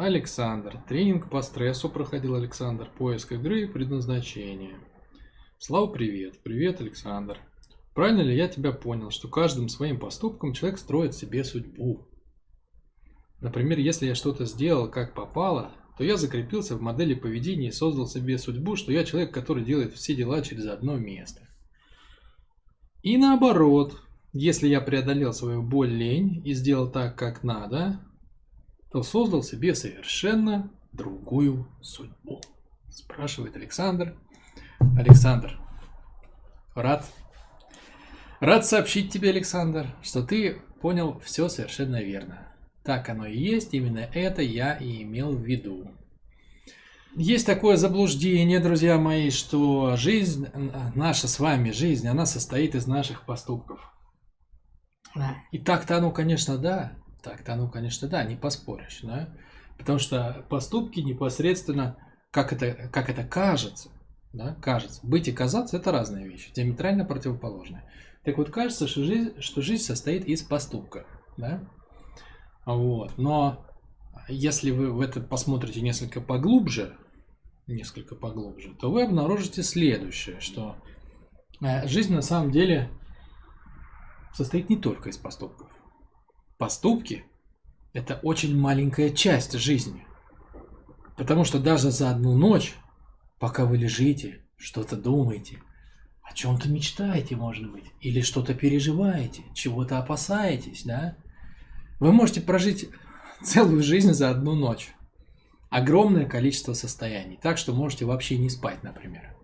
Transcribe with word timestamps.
Александр. 0.00 0.82
Тренинг 0.88 1.30
по 1.30 1.42
стрессу 1.42 1.88
проходил 1.88 2.34
Александр. 2.34 2.88
Поиск 2.98 3.32
игры 3.32 3.62
и 3.62 3.66
предназначение. 3.66 4.78
Слава, 5.58 5.86
привет. 5.88 6.42
Привет, 6.42 6.80
Александр. 6.80 7.38
Правильно 7.94 8.20
ли 8.20 8.36
я 8.36 8.48
тебя 8.48 8.72
понял, 8.72 9.10
что 9.10 9.28
каждым 9.28 9.68
своим 9.68 9.98
поступком 9.98 10.52
человек 10.52 10.78
строит 10.78 11.14
себе 11.14 11.42
судьбу? 11.42 12.06
Например, 13.40 13.78
если 13.78 14.06
я 14.06 14.14
что-то 14.14 14.44
сделал 14.44 14.90
как 14.90 15.14
попало, 15.14 15.72
то 15.96 16.04
я 16.04 16.16
закрепился 16.16 16.76
в 16.76 16.80
модели 16.80 17.14
поведения 17.14 17.68
и 17.68 17.72
создал 17.72 18.06
себе 18.06 18.38
судьбу, 18.38 18.76
что 18.76 18.92
я 18.92 19.04
человек, 19.04 19.34
который 19.34 19.64
делает 19.64 19.94
все 19.94 20.14
дела 20.14 20.42
через 20.42 20.66
одно 20.66 20.96
место. 20.96 21.40
И 23.02 23.16
наоборот, 23.16 24.00
если 24.32 24.68
я 24.68 24.80
преодолел 24.80 25.32
свою 25.32 25.62
боль 25.62 25.90
лень 25.90 26.40
и 26.44 26.52
сделал 26.52 26.90
так, 26.90 27.18
как 27.18 27.42
надо, 27.42 28.00
то 28.90 29.02
создал 29.02 29.42
себе 29.42 29.74
совершенно 29.74 30.70
другую 30.92 31.68
судьбу. 31.80 32.40
Спрашивает 32.88 33.56
Александр. 33.56 34.16
Александр, 34.96 35.58
рад. 36.74 37.04
Рад 38.40 38.64
сообщить 38.64 39.12
тебе, 39.12 39.30
Александр, 39.30 39.94
что 40.02 40.22
ты 40.22 40.62
понял 40.80 41.20
все 41.24 41.48
совершенно 41.48 42.00
верно. 42.02 42.48
Так 42.84 43.08
оно 43.08 43.26
и 43.26 43.36
есть, 43.36 43.74
именно 43.74 43.98
это 44.14 44.42
я 44.42 44.74
и 44.74 45.02
имел 45.02 45.36
в 45.36 45.42
виду. 45.42 45.90
Есть 47.16 47.46
такое 47.46 47.76
заблуждение, 47.76 48.60
друзья 48.60 48.96
мои, 48.96 49.30
что 49.30 49.96
жизнь, 49.96 50.46
наша 50.94 51.26
с 51.26 51.40
вами 51.40 51.72
жизнь, 51.72 52.06
она 52.06 52.26
состоит 52.26 52.74
из 52.74 52.86
наших 52.86 53.26
поступков. 53.26 53.92
И 55.50 55.58
так-то 55.58 55.96
оно, 55.96 56.12
конечно, 56.12 56.58
да. 56.58 56.92
Так-то 57.22 57.54
оно, 57.54 57.68
конечно, 57.68 58.08
да, 58.08 58.22
не 58.24 58.36
поспоришь, 58.36 59.00
да. 59.02 59.28
Потому 59.76 59.98
что 59.98 60.44
поступки 60.48 61.00
непосредственно, 61.00 61.96
как 62.30 62.52
это, 62.52 62.88
как 62.92 63.10
это 63.10 63.24
кажется, 63.24 63.90
да, 64.32 64.54
кажется. 64.60 65.00
Быть 65.06 65.28
и 65.28 65.32
казаться– 65.32 65.76
это 65.78 65.92
разные 65.92 66.28
вещи, 66.28 66.52
диаметрально 66.52 67.04
противоположные. 67.04 67.84
Так 68.24 68.36
вот, 68.38 68.50
кажется, 68.50 68.86
что 68.86 69.04
жизнь, 69.04 69.40
что 69.40 69.62
жизнь 69.62 69.82
состоит 69.82 70.26
из 70.26 70.42
поступков, 70.42 71.06
да. 71.36 71.62
Вот. 72.66 73.16
Но 73.16 73.66
если 74.28 74.70
вы 74.70 74.92
в 74.92 75.00
это 75.00 75.20
посмотрите 75.20 75.80
несколько 75.80 76.20
поглубже, 76.20 76.96
несколько 77.66 78.14
поглубже, 78.14 78.74
то 78.74 78.90
вы 78.90 79.04
обнаружите 79.04 79.62
следующее, 79.62 80.40
что 80.40 80.76
э, 81.62 81.86
жизнь 81.86 82.14
на 82.14 82.22
самом 82.22 82.50
деле 82.50 82.90
состоит 84.34 84.68
не 84.68 84.76
только 84.76 85.08
из 85.08 85.16
поступков. 85.16 85.70
Поступки– 86.58 87.24
это 87.92 88.18
очень 88.22 88.58
маленькая 88.58 89.10
часть 89.10 89.52
жизни. 89.52 90.04
Потому 91.16 91.44
что 91.44 91.60
даже 91.60 91.90
за 91.92 92.10
одну 92.10 92.36
ночь, 92.36 92.74
пока 93.38 93.64
вы 93.64 93.76
лежите, 93.76 94.40
что-то 94.56 94.96
думаете, 94.96 95.60
о 96.22 96.34
чем-то 96.34 96.68
мечтаете, 96.68 97.36
может 97.36 97.70
быть, 97.70 97.84
или 98.00 98.20
что-то 98.20 98.54
переживаете, 98.54 99.44
чего-то 99.54 99.98
опасаетесь, 99.98 100.82
да, 100.84 101.16
вы 102.00 102.12
можете 102.12 102.40
прожить 102.40 102.90
целую 103.42 103.82
жизнь 103.82 104.12
за 104.12 104.30
одну 104.30 104.54
ночь 104.54 104.90
огромное 105.70 106.24
количество 106.26 106.72
состояний, 106.72 107.38
так 107.40 107.58
что 107.58 107.72
можете 107.72 108.04
вообще 108.04 108.36
не 108.36 108.50
спать, 108.50 108.82
например. 108.82 109.34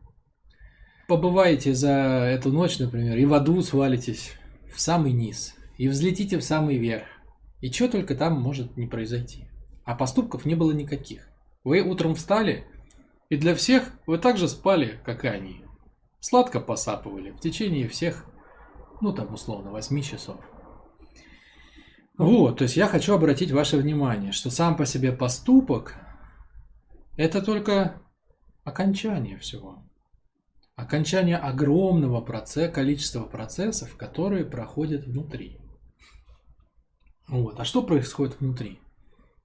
Побываете 1.06 1.74
за 1.74 1.90
эту 1.90 2.50
ночь, 2.50 2.78
например, 2.78 3.16
и 3.18 3.24
в 3.24 3.34
аду 3.34 3.62
свалитесь 3.62 4.32
в 4.74 4.80
самый 4.80 5.12
низ, 5.12 5.54
и 5.78 5.88
взлетите 5.88 6.38
в 6.38 6.44
самый 6.44 6.78
верх, 6.78 7.04
и 7.60 7.70
что 7.70 7.88
только 7.88 8.14
там 8.14 8.40
может 8.40 8.76
не 8.76 8.86
произойти. 8.86 9.48
А 9.84 9.94
поступков 9.94 10.44
не 10.44 10.54
было 10.54 10.72
никаких. 10.72 11.28
Вы 11.62 11.80
утром 11.80 12.14
встали, 12.14 12.66
и 13.28 13.36
для 13.36 13.54
всех 13.54 13.90
вы 14.06 14.18
так 14.18 14.36
же 14.36 14.48
спали, 14.48 15.00
как 15.04 15.24
и 15.24 15.28
они. 15.28 15.64
Сладко 16.20 16.60
посапывали 16.60 17.30
в 17.30 17.40
течение 17.40 17.88
всех, 17.88 18.26
ну 19.00 19.12
там 19.12 19.32
условно, 19.34 19.70
8 19.70 20.00
часов. 20.02 20.40
Вот, 22.16 22.58
то 22.58 22.64
есть 22.64 22.76
я 22.76 22.86
хочу 22.86 23.14
обратить 23.14 23.50
ваше 23.50 23.76
внимание, 23.76 24.30
что 24.30 24.50
сам 24.50 24.76
по 24.76 24.86
себе 24.86 25.12
поступок 25.12 25.96
это 27.16 27.42
только 27.42 28.00
окончание 28.62 29.38
всего. 29.38 29.82
Окончание 30.76 31.36
огромного 31.36 32.20
процесса, 32.20 32.72
количества 32.72 33.24
процессов, 33.24 33.96
которые 33.96 34.44
проходят 34.44 35.04
внутри. 35.04 35.60
Вот. 37.28 37.58
А 37.58 37.64
что 37.64 37.82
происходит 37.82 38.40
внутри? 38.40 38.80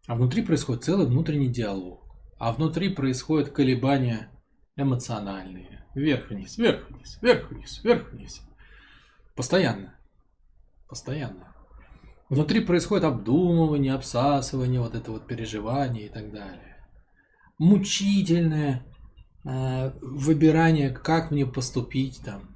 А 0.07 0.15
внутри 0.15 0.41
происходит 0.41 0.83
целый 0.83 1.07
внутренний 1.07 1.49
диалог. 1.49 2.03
А 2.37 2.51
внутри 2.51 2.89
происходят 2.89 3.49
колебания 3.49 4.29
эмоциональные. 4.75 5.85
Вверх-вниз, 5.95 6.57
вверх-вниз, 6.57 7.19
вверх-вниз, 7.21 7.83
вверх-вниз. 7.83 8.41
Постоянно. 9.35 9.95
Постоянно. 10.87 11.53
Внутри 12.29 12.61
происходит 12.61 13.05
обдумывание, 13.05 13.93
обсасывание, 13.93 14.79
вот 14.79 14.95
это 14.95 15.11
вот 15.11 15.25
переживание 15.25 16.05
и 16.05 16.09
так 16.09 16.31
далее 16.31 16.69
мучительное 17.59 18.83
э, 19.43 19.91
выбирание, 20.01 20.89
как 20.89 21.29
мне 21.29 21.45
поступить 21.45 22.21
там, 22.25 22.48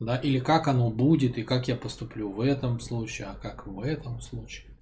да, 0.00 0.16
или 0.16 0.38
как 0.38 0.68
оно 0.68 0.90
будет, 0.90 1.38
и 1.38 1.42
как 1.42 1.68
я 1.68 1.76
поступлю 1.76 2.30
в 2.30 2.40
этом 2.40 2.80
случае, 2.80 3.28
а 3.28 3.34
как 3.34 3.66
в 3.66 3.80
этом 3.80 4.20
случае. 4.20 4.74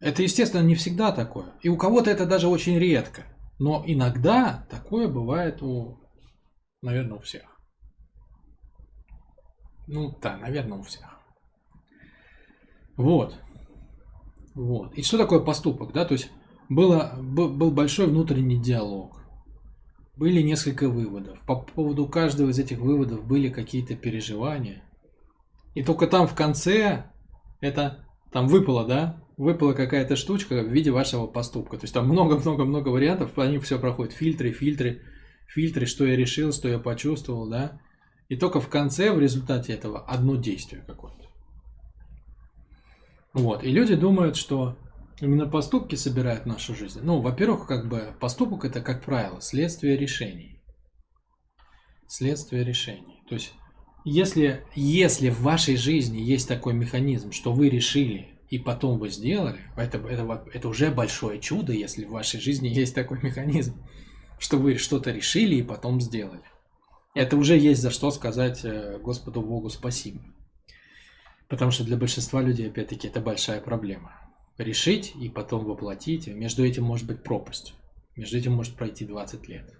Это, 0.00 0.22
естественно, 0.22 0.62
не 0.62 0.74
всегда 0.74 1.12
такое. 1.12 1.52
И 1.62 1.68
у 1.68 1.76
кого-то 1.76 2.10
это 2.10 2.24
даже 2.24 2.48
очень 2.48 2.78
редко. 2.78 3.24
Но 3.58 3.82
иногда 3.86 4.66
такое 4.70 5.08
бывает 5.08 5.62
у, 5.62 5.98
наверное, 6.82 7.18
у 7.18 7.20
всех. 7.20 7.42
Ну 9.88 10.16
да, 10.22 10.36
наверное, 10.36 10.78
у 10.78 10.82
всех. 10.82 11.18
Вот. 12.96 13.36
Вот. 14.54 14.94
И 14.94 15.02
что 15.02 15.18
такое 15.18 15.40
поступок, 15.40 15.92
да? 15.92 16.04
То 16.04 16.14
есть 16.14 16.30
было, 16.68 17.14
был 17.18 17.70
большой 17.70 18.06
внутренний 18.06 18.60
диалог. 18.60 19.17
Были 20.18 20.42
несколько 20.42 20.88
выводов. 20.88 21.38
По 21.46 21.54
поводу 21.54 22.08
каждого 22.08 22.50
из 22.50 22.58
этих 22.58 22.78
выводов 22.78 23.24
были 23.24 23.50
какие-то 23.50 23.94
переживания. 23.94 24.82
И 25.76 25.84
только 25.84 26.08
там 26.08 26.26
в 26.26 26.34
конце 26.34 27.04
это 27.60 28.04
там 28.32 28.48
выпало, 28.48 28.84
да? 28.84 29.22
Выпала 29.36 29.74
какая-то 29.74 30.16
штучка 30.16 30.60
в 30.60 30.72
виде 30.72 30.90
вашего 30.90 31.28
поступка. 31.28 31.76
То 31.76 31.84
есть 31.84 31.94
там 31.94 32.08
много-много-много 32.08 32.88
вариантов, 32.88 33.38
они 33.38 33.60
все 33.60 33.78
проходят. 33.78 34.12
Фильтры, 34.12 34.50
фильтры, 34.50 35.02
фильтры, 35.46 35.86
что 35.86 36.04
я 36.04 36.16
решил, 36.16 36.52
что 36.52 36.68
я 36.68 36.80
почувствовал, 36.80 37.48
да? 37.48 37.80
И 38.28 38.34
только 38.34 38.60
в 38.60 38.68
конце, 38.68 39.12
в 39.12 39.20
результате 39.20 39.72
этого, 39.72 40.00
одно 40.00 40.34
действие 40.34 40.82
какое-то. 40.84 41.28
Вот. 43.34 43.62
И 43.62 43.70
люди 43.70 43.94
думают, 43.94 44.34
что 44.34 44.76
Именно 45.20 45.48
поступки 45.48 45.96
собирают 45.96 46.46
нашу 46.46 46.76
жизнь. 46.76 47.00
Ну, 47.02 47.20
во-первых, 47.20 47.66
как 47.66 47.88
бы 47.88 48.14
поступок 48.20 48.64
это, 48.64 48.80
как 48.80 49.04
правило, 49.04 49.40
следствие 49.40 49.96
решений. 49.96 50.60
Следствие 52.06 52.62
решений. 52.64 53.22
То 53.28 53.34
есть, 53.34 53.52
если, 54.04 54.64
если 54.76 55.28
в 55.28 55.40
вашей 55.42 55.76
жизни 55.76 56.18
есть 56.18 56.46
такой 56.46 56.72
механизм, 56.72 57.32
что 57.32 57.52
вы 57.52 57.68
решили 57.68 58.28
и 58.48 58.58
потом 58.58 58.98
вы 58.98 59.08
сделали, 59.10 59.58
это, 59.76 59.98
это, 59.98 60.44
это 60.54 60.68
уже 60.68 60.90
большое 60.90 61.40
чудо, 61.40 61.72
если 61.72 62.04
в 62.04 62.10
вашей 62.10 62.40
жизни 62.40 62.68
есть 62.68 62.94
такой 62.94 63.20
механизм, 63.20 63.74
что 64.38 64.56
вы 64.56 64.76
что-то 64.76 65.10
решили 65.10 65.56
и 65.56 65.62
потом 65.62 66.00
сделали. 66.00 66.44
Это 67.14 67.36
уже 67.36 67.58
есть 67.58 67.82
за 67.82 67.90
что 67.90 68.12
сказать 68.12 68.64
э, 68.64 68.98
Господу 69.02 69.42
Богу 69.42 69.68
спасибо. 69.68 70.20
Потому 71.48 71.72
что 71.72 71.82
для 71.82 71.96
большинства 71.96 72.40
людей, 72.40 72.68
опять-таки, 72.68 73.08
это 73.08 73.20
большая 73.20 73.60
проблема 73.60 74.17
решить 74.58 75.14
и 75.16 75.28
потом 75.28 75.64
воплотить. 75.64 76.26
Между 76.26 76.64
этим 76.64 76.84
может 76.84 77.06
быть 77.06 77.22
пропасть. 77.22 77.74
Между 78.16 78.36
этим 78.36 78.52
может 78.52 78.74
пройти 78.74 79.06
20 79.06 79.48
лет. 79.48 79.72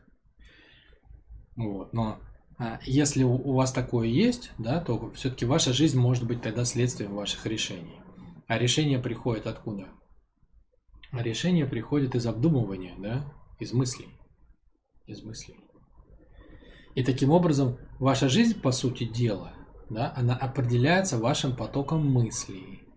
Вот. 1.56 1.93
Но 1.93 2.20
а, 2.56 2.79
если 2.85 3.25
у, 3.25 3.53
вас 3.53 3.73
такое 3.73 4.06
есть, 4.06 4.53
да, 4.58 4.81
то 4.81 5.11
все-таки 5.12 5.44
ваша 5.44 5.73
жизнь 5.73 5.99
может 5.99 6.26
быть 6.26 6.41
тогда 6.41 6.64
следствием 6.64 7.14
ваших 7.14 7.47
решений. 7.47 8.00
А 8.47 8.58
решение 8.58 8.99
приходит 8.99 9.47
откуда? 9.47 9.88
А 11.11 11.23
решение 11.23 11.67
приходит 11.67 12.14
из 12.14 12.26
обдумывания, 12.26 12.94
да, 12.99 13.32
из 13.58 13.73
мыслей. 13.73 14.08
Из 15.06 15.23
мыслей. 15.23 15.56
И 16.94 17.03
таким 17.03 17.31
образом 17.31 17.79
ваша 17.99 18.29
жизнь, 18.29 18.61
по 18.61 18.73
сути 18.73 19.05
дела, 19.05 19.53
да, 19.91 20.12
она 20.17 20.37
определяется 20.37 21.19
вашим 21.19 21.55
потоком 21.56 22.05
мыслей. 22.11 22.88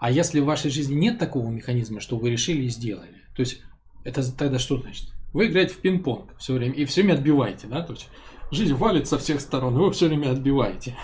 А 0.00 0.10
если 0.10 0.40
в 0.40 0.46
вашей 0.46 0.70
жизни 0.70 0.94
нет 0.94 1.18
такого 1.18 1.48
механизма, 1.50 2.00
что 2.00 2.16
вы 2.16 2.30
решили 2.30 2.62
и 2.62 2.68
сделали, 2.68 3.22
то 3.36 3.40
есть 3.40 3.60
это 4.02 4.22
тогда 4.34 4.58
что 4.58 4.78
значит? 4.78 5.08
Вы 5.34 5.46
играете 5.46 5.74
в 5.74 5.78
пинг-понг 5.78 6.36
все 6.38 6.54
время 6.54 6.74
и 6.74 6.86
все 6.86 7.02
время 7.02 7.14
отбиваете, 7.14 7.66
да? 7.66 7.82
То 7.82 7.92
есть 7.92 8.08
жизнь 8.50 8.74
валит 8.74 9.06
со 9.06 9.18
всех 9.18 9.42
сторон, 9.42 9.76
и 9.76 9.78
вы 9.78 9.92
все 9.92 10.08
время 10.08 10.30
отбиваете. 10.30 10.96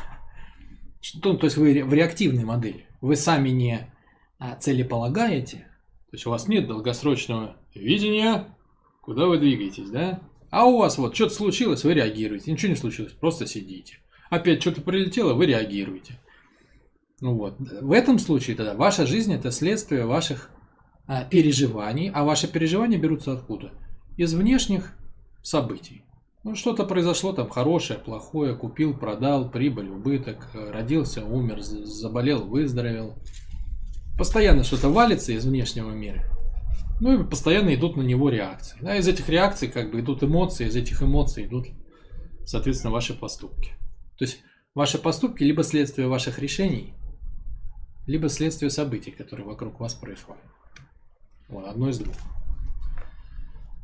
Что, 1.03 1.35
то 1.35 1.45
есть 1.45 1.59
вы 1.59 1.85
в 1.85 1.93
реактивной 1.93 2.45
модели. 2.45 2.87
Вы 3.03 3.17
сами 3.17 3.51
не 3.51 3.93
а, 4.39 4.57
целеполагаете, 4.57 5.59
то 6.11 6.15
есть 6.15 6.27
у 6.27 6.31
вас 6.31 6.49
нет 6.49 6.67
долгосрочного 6.67 7.59
видения, 7.75 8.57
куда 9.03 9.27
вы 9.27 9.37
двигаетесь, 9.37 9.91
да? 9.91 10.21
А 10.51 10.65
у 10.65 10.79
вас 10.79 10.97
вот 10.97 11.15
что-то 11.15 11.35
случилось, 11.35 11.85
вы 11.85 11.93
реагируете. 11.93 12.51
Ничего 12.51 12.71
не 12.71 12.77
случилось, 12.77 13.13
просто 13.13 13.47
сидите. 13.47 13.99
Опять 14.31 14.63
что-то 14.63 14.81
прилетело, 14.81 15.35
вы 15.35 15.45
реагируете. 15.45 16.19
Ну 17.21 17.35
вот. 17.35 17.57
В 17.59 17.93
этом 17.93 18.19
случае 18.19 18.57
тогда 18.57 18.75
ваша 18.75 19.07
жизнь 19.07 19.33
это 19.33 19.51
следствие 19.51 20.05
ваших 20.05 20.51
а, 21.07 21.25
переживаний, 21.25 22.11
а 22.11 22.25
ваши 22.25 22.47
переживания 22.47 22.99
берутся 22.99 23.33
откуда? 23.33 23.73
Из 24.17 24.35
внешних 24.35 24.93
событий. 25.43 26.05
Ну, 26.45 26.55
что-то 26.55 26.85
произошло 26.85 27.33
там 27.33 27.49
хорошее, 27.49 27.99
плохое, 27.99 28.55
купил, 28.55 28.97
продал, 28.97 29.51
прибыль, 29.51 29.89
убыток, 29.89 30.49
родился, 30.55 31.25
умер, 31.25 31.61
заболел, 31.61 32.47
выздоровел. 32.47 33.15
Постоянно 34.17 34.63
что-то 34.63 34.89
валится 34.89 35.33
из 35.33 35.45
внешнего 35.45 35.91
мира. 35.91 36.25
Ну 37.01 37.21
и 37.21 37.25
постоянно 37.29 37.75
идут 37.75 37.97
на 37.97 38.03
него 38.03 38.29
реакции. 38.31 38.79
Да, 38.81 38.97
из 38.97 39.09
этих 39.09 39.29
реакций 39.29 39.69
как 39.69 39.91
бы 39.91 40.01
идут 40.01 40.23
эмоции, 40.23 40.67
из 40.67 40.77
этих 40.77 41.03
эмоций 41.03 41.47
идут, 41.47 41.67
соответственно, 42.45 42.93
ваши 42.93 43.15
поступки. 43.15 43.73
То 44.17 44.25
есть 44.25 44.39
ваши 44.75 44.99
поступки 44.99 45.43
либо 45.43 45.65
следствие 45.65 46.09
ваших 46.09 46.39
решений, 46.39 46.95
либо 48.07 48.29
следствие 48.29 48.71
событий, 48.71 49.11
которые 49.11 49.47
вокруг 49.47 49.81
вас 49.81 49.95
происходят. 49.95 50.43
Вот, 51.49 51.67
одно 51.67 51.89
из 51.89 51.99
двух. 51.99 52.17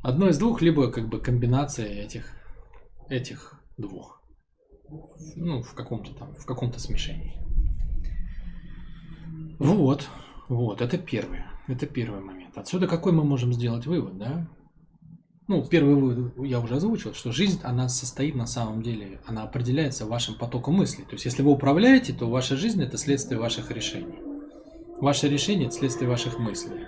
Одно 0.03 0.29
из 0.29 0.39
двух, 0.39 0.63
либо 0.63 0.91
как 0.91 1.09
бы 1.09 1.21
комбинация 1.21 1.87
этих, 1.87 2.35
этих 3.09 3.61
двух. 3.77 4.21
Ну, 5.37 5.63
в 5.63 5.75
каком-то 5.75 6.13
там, 6.15 6.35
в 6.35 6.45
каком-то 6.45 6.81
смешении. 6.81 7.35
Вот, 9.59 10.09
вот, 10.49 10.81
это 10.81 10.99
первое. 10.99 11.47
Это 11.69 11.87
первый 11.87 12.21
момент. 12.21 12.59
Отсюда 12.59 12.89
какой 12.89 13.13
мы 13.13 13.25
можем 13.25 13.53
сделать 13.53 13.87
вывод, 13.87 14.19
да? 14.19 14.49
Ну, 15.53 15.63
первый 15.63 15.97
вывод 15.97 16.33
я 16.47 16.61
уже 16.61 16.77
озвучил, 16.77 17.13
что 17.13 17.31
жизнь, 17.31 17.61
она 17.63 17.87
состоит 17.91 18.35
на 18.35 18.47
самом 18.47 18.83
деле, 18.83 19.21
она 19.27 19.43
определяется 19.43 20.07
вашим 20.07 20.35
потоком 20.35 20.77
мыслей. 20.77 21.05
То 21.05 21.13
есть, 21.13 21.27
если 21.27 21.43
вы 21.43 21.51
управляете, 21.51 22.15
то 22.15 22.27
ваша 22.31 22.57
жизнь– 22.57 22.83
это 22.83 22.97
следствие 22.97 23.39
ваших 23.39 23.71
решений. 23.71 24.19
Ваше 24.99 25.29
решение– 25.29 25.67
это 25.69 25.77
следствие 25.77 26.09
ваших 26.09 26.39
мыслей. 26.39 26.87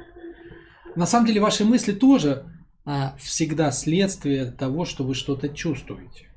На 0.97 1.05
самом 1.05 1.27
деле, 1.27 1.43
ваши 1.43 1.67
мысли 1.67 1.93
тоже 1.93 2.47
а, 2.87 3.15
всегда 3.19 3.71
следствие 3.71 4.51
того, 4.51 4.87
что 4.87 5.05
вы 5.05 5.15
что-то 5.15 5.51
чувствуете. 5.51 6.31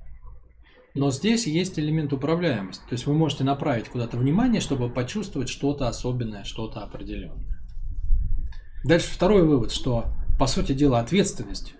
Но 0.96 1.12
здесь 1.12 1.48
есть 1.48 1.80
элемент 1.80 2.12
управляемости. 2.12 2.82
То 2.90 2.94
есть 2.94 3.06
вы 3.06 3.14
можете 3.14 3.46
направить 3.46 3.88
куда-то 3.88 4.18
внимание, 4.18 4.60
чтобы 4.60 4.90
почувствовать 4.90 5.48
что-то 5.48 5.88
особенное, 5.88 6.44
что-то 6.44 6.82
определенное. 6.82 7.58
Дальше 8.84 9.08
второй 9.10 9.48
вывод, 9.48 9.72
что 9.72 10.08
по 10.38 10.46
сути 10.46 10.74
дела 10.74 11.00
ответственность 11.00 11.77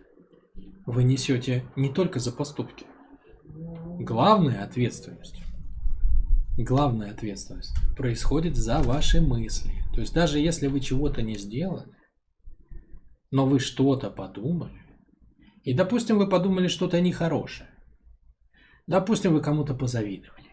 вы 0.88 1.04
несете 1.04 1.66
не 1.76 1.90
только 1.90 2.20
за 2.20 2.32
поступки. 2.32 2.86
Главная 4.00 4.64
ответственность, 4.64 5.36
главная 6.58 7.12
ответственность 7.12 7.76
происходит 7.96 8.56
за 8.56 8.80
ваши 8.80 9.20
мысли. 9.20 9.74
То 9.94 10.00
есть 10.00 10.14
даже 10.14 10.40
если 10.40 10.68
вы 10.68 10.80
чего-то 10.80 11.22
не 11.22 11.36
сделали, 11.36 11.92
но 13.32 13.46
вы 13.46 13.60
что-то 13.60 14.10
подумали, 14.10 14.82
и, 15.64 15.74
допустим, 15.74 16.18
вы 16.18 16.30
подумали 16.30 16.70
что-то 16.70 17.02
нехорошее, 17.02 17.70
допустим, 18.88 19.34
вы 19.34 19.42
кому-то 19.42 19.76
позавидовали, 19.76 20.48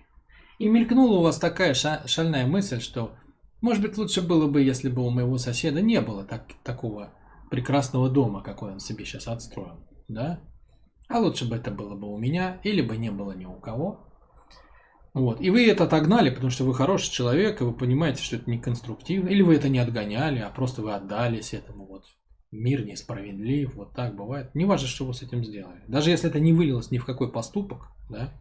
и 0.58 0.68
мелькнула 0.68 1.18
у 1.18 1.22
вас 1.22 1.38
такая 1.38 1.74
шальная 1.74 2.46
мысль, 2.46 2.80
что, 2.80 3.14
может 3.60 3.82
быть, 3.82 3.96
лучше 3.96 4.20
было 4.20 4.48
бы, 4.48 4.62
если 4.62 4.88
бы 4.88 5.06
у 5.06 5.10
моего 5.10 5.38
соседа 5.38 5.80
не 5.80 6.00
было 6.00 6.24
так, 6.24 6.48
такого 6.64 7.12
прекрасного 7.52 8.10
дома, 8.10 8.42
какой 8.42 8.72
он 8.72 8.80
себе 8.80 9.04
сейчас 9.04 9.28
отстроил, 9.28 9.86
да? 10.08 10.40
А 11.08 11.18
лучше 11.18 11.48
бы 11.48 11.56
это 11.56 11.70
было 11.70 11.94
бы 11.94 12.12
у 12.12 12.18
меня, 12.18 12.60
или 12.64 12.82
бы 12.82 12.96
не 12.96 13.10
было 13.10 13.32
ни 13.32 13.44
у 13.44 13.54
кого. 13.54 14.06
Вот. 15.12 15.40
И 15.40 15.50
вы 15.50 15.68
это 15.68 15.84
отогнали, 15.84 16.30
потому 16.30 16.50
что 16.50 16.64
вы 16.64 16.74
хороший 16.74 17.12
человек, 17.12 17.60
и 17.60 17.64
вы 17.64 17.72
понимаете, 17.72 18.22
что 18.22 18.36
это 18.36 18.50
неконструктивно. 18.50 19.28
Или 19.28 19.42
вы 19.42 19.54
это 19.54 19.68
не 19.68 19.78
отгоняли, 19.78 20.40
а 20.40 20.50
просто 20.50 20.82
вы 20.82 20.92
отдались 20.92 21.54
этому 21.54 21.86
вот 21.86 22.04
мир 22.50 22.84
несправедлив, 22.84 23.74
вот 23.74 23.92
так 23.94 24.16
бывает. 24.16 24.54
Не 24.54 24.64
важно, 24.64 24.88
что 24.88 25.04
вы 25.04 25.14
с 25.14 25.22
этим 25.22 25.44
сделали. 25.44 25.82
Даже 25.88 26.10
если 26.10 26.30
это 26.30 26.40
не 26.40 26.52
вылилось 26.52 26.90
ни 26.90 26.98
в 26.98 27.04
какой 27.04 27.30
поступок, 27.30 27.88
да, 28.08 28.32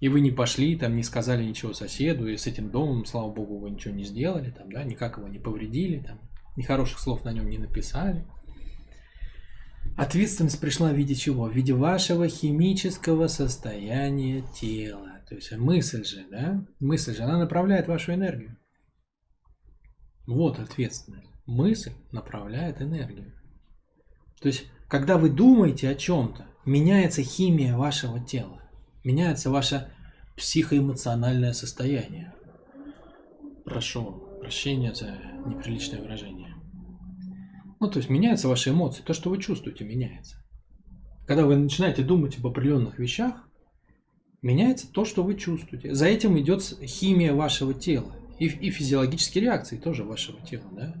и 0.00 0.08
вы 0.08 0.20
не 0.20 0.30
пошли, 0.30 0.76
там, 0.76 0.96
не 0.96 1.02
сказали 1.02 1.44
ничего 1.44 1.72
соседу, 1.72 2.26
и 2.26 2.36
с 2.36 2.46
этим 2.46 2.70
домом, 2.70 3.06
слава 3.06 3.32
богу, 3.32 3.58
вы 3.58 3.70
ничего 3.70 3.94
не 3.94 4.04
сделали, 4.04 4.50
там, 4.50 4.70
да, 4.70 4.84
никак 4.84 5.18
его 5.18 5.28
не 5.28 5.38
повредили, 5.38 6.00
там, 6.00 6.18
нехороших 6.56 6.98
слов 6.98 7.24
на 7.24 7.32
нем 7.32 7.48
не 7.48 7.58
написали. 7.58 8.26
Ответственность 9.96 10.60
пришла 10.60 10.90
в 10.90 10.96
виде 10.96 11.14
чего? 11.14 11.44
В 11.44 11.54
виде 11.54 11.72
вашего 11.72 12.28
химического 12.28 13.28
состояния 13.28 14.42
тела. 14.54 15.20
То 15.28 15.36
есть 15.36 15.52
мысль 15.56 16.04
же, 16.04 16.26
да? 16.30 16.66
Мысль 16.80 17.14
же, 17.14 17.22
она 17.22 17.38
направляет 17.38 17.86
вашу 17.86 18.12
энергию. 18.12 18.56
Вот 20.26 20.58
ответственность 20.58 21.30
мысль 21.46 21.92
направляет 22.10 22.80
энергию. 22.80 23.32
То 24.40 24.48
есть, 24.48 24.66
когда 24.88 25.16
вы 25.16 25.30
думаете 25.30 25.88
о 25.88 25.94
чем-то, 25.94 26.46
меняется 26.64 27.22
химия 27.22 27.76
вашего 27.76 28.20
тела, 28.20 28.62
меняется 29.04 29.50
ваше 29.50 29.92
психоэмоциональное 30.36 31.52
состояние. 31.52 32.34
Прошу 33.64 34.28
прощения 34.40 34.94
за 34.94 35.18
неприличное 35.46 36.00
выражение. 36.00 36.53
Ну, 37.84 37.90
то 37.90 37.98
есть 37.98 38.08
меняются 38.08 38.48
ваши 38.48 38.70
эмоции, 38.70 39.02
то, 39.02 39.12
что 39.12 39.28
вы 39.28 39.38
чувствуете, 39.38 39.84
меняется. 39.84 40.42
Когда 41.26 41.44
вы 41.44 41.54
начинаете 41.54 42.02
думать 42.02 42.38
об 42.38 42.46
определенных 42.46 42.98
вещах, 42.98 43.46
меняется 44.40 44.90
то, 44.90 45.04
что 45.04 45.22
вы 45.22 45.34
чувствуете. 45.34 45.94
За 45.94 46.06
этим 46.06 46.40
идет 46.40 46.62
химия 46.62 47.34
вашего 47.34 47.74
тела 47.74 48.16
и, 48.38 48.46
и 48.46 48.70
физиологические 48.70 49.44
реакции 49.44 49.76
тоже 49.76 50.02
вашего 50.02 50.40
тела, 50.40 50.64
да? 50.72 50.92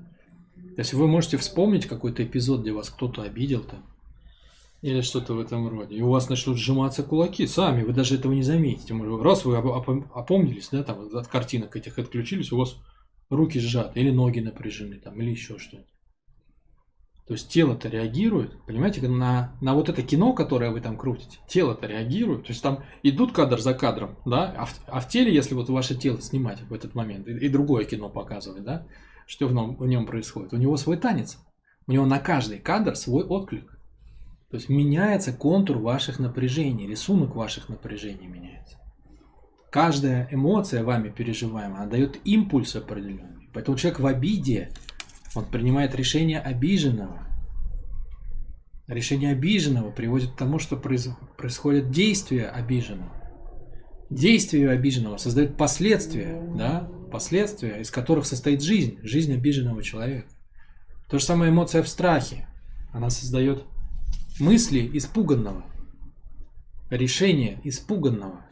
То 0.74 0.80
есть 0.80 0.92
вы 0.92 1.08
можете 1.08 1.38
вспомнить 1.38 1.86
какой-то 1.86 2.22
эпизод, 2.22 2.60
где 2.60 2.72
вас 2.72 2.90
кто-то 2.90 3.22
обидел 3.22 3.64
там, 3.64 3.82
или 4.82 5.00
что-то 5.00 5.32
в 5.32 5.40
этом 5.40 5.66
роде. 5.66 5.96
И 5.96 6.02
у 6.02 6.10
вас 6.10 6.28
начнут 6.28 6.58
сжиматься 6.58 7.02
кулаки 7.02 7.46
сами, 7.46 7.82
вы 7.82 7.94
даже 7.94 8.16
этого 8.16 8.34
не 8.34 8.42
заметите. 8.42 8.92
Раз 9.22 9.46
вы 9.46 9.56
опомнились, 9.56 10.68
да, 10.70 10.82
там 10.84 11.16
от 11.16 11.28
картинок 11.28 11.76
этих 11.76 11.98
отключились, 11.98 12.52
у 12.52 12.58
вас 12.58 12.76
руки 13.30 13.58
сжаты, 13.58 14.00
или 14.00 14.10
ноги 14.10 14.40
напряжены, 14.40 14.96
там, 14.96 15.18
или 15.22 15.30
еще 15.30 15.58
что-то. 15.58 15.86
То 17.26 17.32
есть 17.32 17.48
тело-то 17.48 17.88
реагирует, 17.88 18.62
понимаете, 18.66 19.06
на, 19.08 19.56
на 19.62 19.74
вот 19.74 19.88
это 19.88 20.02
кино, 20.02 20.34
которое 20.34 20.70
вы 20.70 20.82
там 20.82 20.98
крутите, 20.98 21.38
тело-то 21.48 21.86
реагирует. 21.86 22.42
То 22.42 22.52
есть 22.52 22.62
там 22.62 22.84
идут 23.02 23.32
кадр 23.32 23.60
за 23.60 23.72
кадром, 23.72 24.18
да, 24.26 24.54
а 24.58 24.66
в, 24.66 24.74
а 24.86 25.00
в 25.00 25.08
теле, 25.08 25.34
если 25.34 25.54
вот 25.54 25.70
ваше 25.70 25.94
тело 25.94 26.20
снимать 26.20 26.60
в 26.60 26.74
этот 26.74 26.94
момент, 26.94 27.26
и, 27.26 27.32
и 27.32 27.48
другое 27.48 27.86
кино 27.86 28.10
показывать, 28.10 28.64
да, 28.64 28.86
что 29.26 29.46
в 29.46 29.54
нем, 29.54 29.76
в 29.76 29.86
нем 29.86 30.04
происходит? 30.04 30.52
У 30.52 30.58
него 30.58 30.76
свой 30.76 30.98
танец. 30.98 31.38
У 31.86 31.92
него 31.92 32.04
на 32.04 32.18
каждый 32.18 32.58
кадр 32.58 32.94
свой 32.94 33.24
отклик. 33.24 33.70
То 34.50 34.58
есть 34.58 34.68
меняется 34.68 35.32
контур 35.32 35.78
ваших 35.78 36.18
напряжений, 36.18 36.86
рисунок 36.86 37.34
ваших 37.34 37.68
напряжений 37.68 38.26
меняется. 38.26 38.78
Каждая 39.70 40.28
эмоция 40.30 40.84
вами 40.84 41.08
переживаемая, 41.08 41.80
она 41.80 41.86
дает 41.86 42.20
импульс 42.24 42.76
определенный. 42.76 43.50
Поэтому 43.52 43.76
человек 43.76 44.00
в 44.00 44.06
обиде, 44.06 44.70
он 45.34 45.46
принимает 45.46 45.94
решение 45.94 46.40
обиженного. 46.40 47.26
Решение 48.86 49.32
обиженного 49.32 49.90
приводит 49.90 50.32
к 50.32 50.36
тому, 50.36 50.58
что 50.58 50.76
происходит 50.76 51.90
действие 51.90 52.48
обиженного. 52.48 53.12
Действие 54.10 54.70
обиженного 54.70 55.16
создает 55.16 55.56
последствия, 55.56 56.40
да, 56.54 56.88
последствия, 57.10 57.80
из 57.80 57.90
которых 57.90 58.26
состоит 58.26 58.62
жизнь, 58.62 58.98
жизнь 59.02 59.32
обиженного 59.32 59.82
человека. 59.82 60.28
То 61.08 61.18
же 61.18 61.24
самое 61.24 61.50
эмоция 61.50 61.82
в 61.82 61.88
страхе. 61.88 62.46
Она 62.92 63.10
создает 63.10 63.64
мысли 64.38 64.88
испуганного, 64.92 65.64
решение 66.90 67.60
испуганного, 67.64 68.44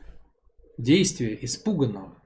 действие 0.79 1.45
испуганного, 1.45 2.17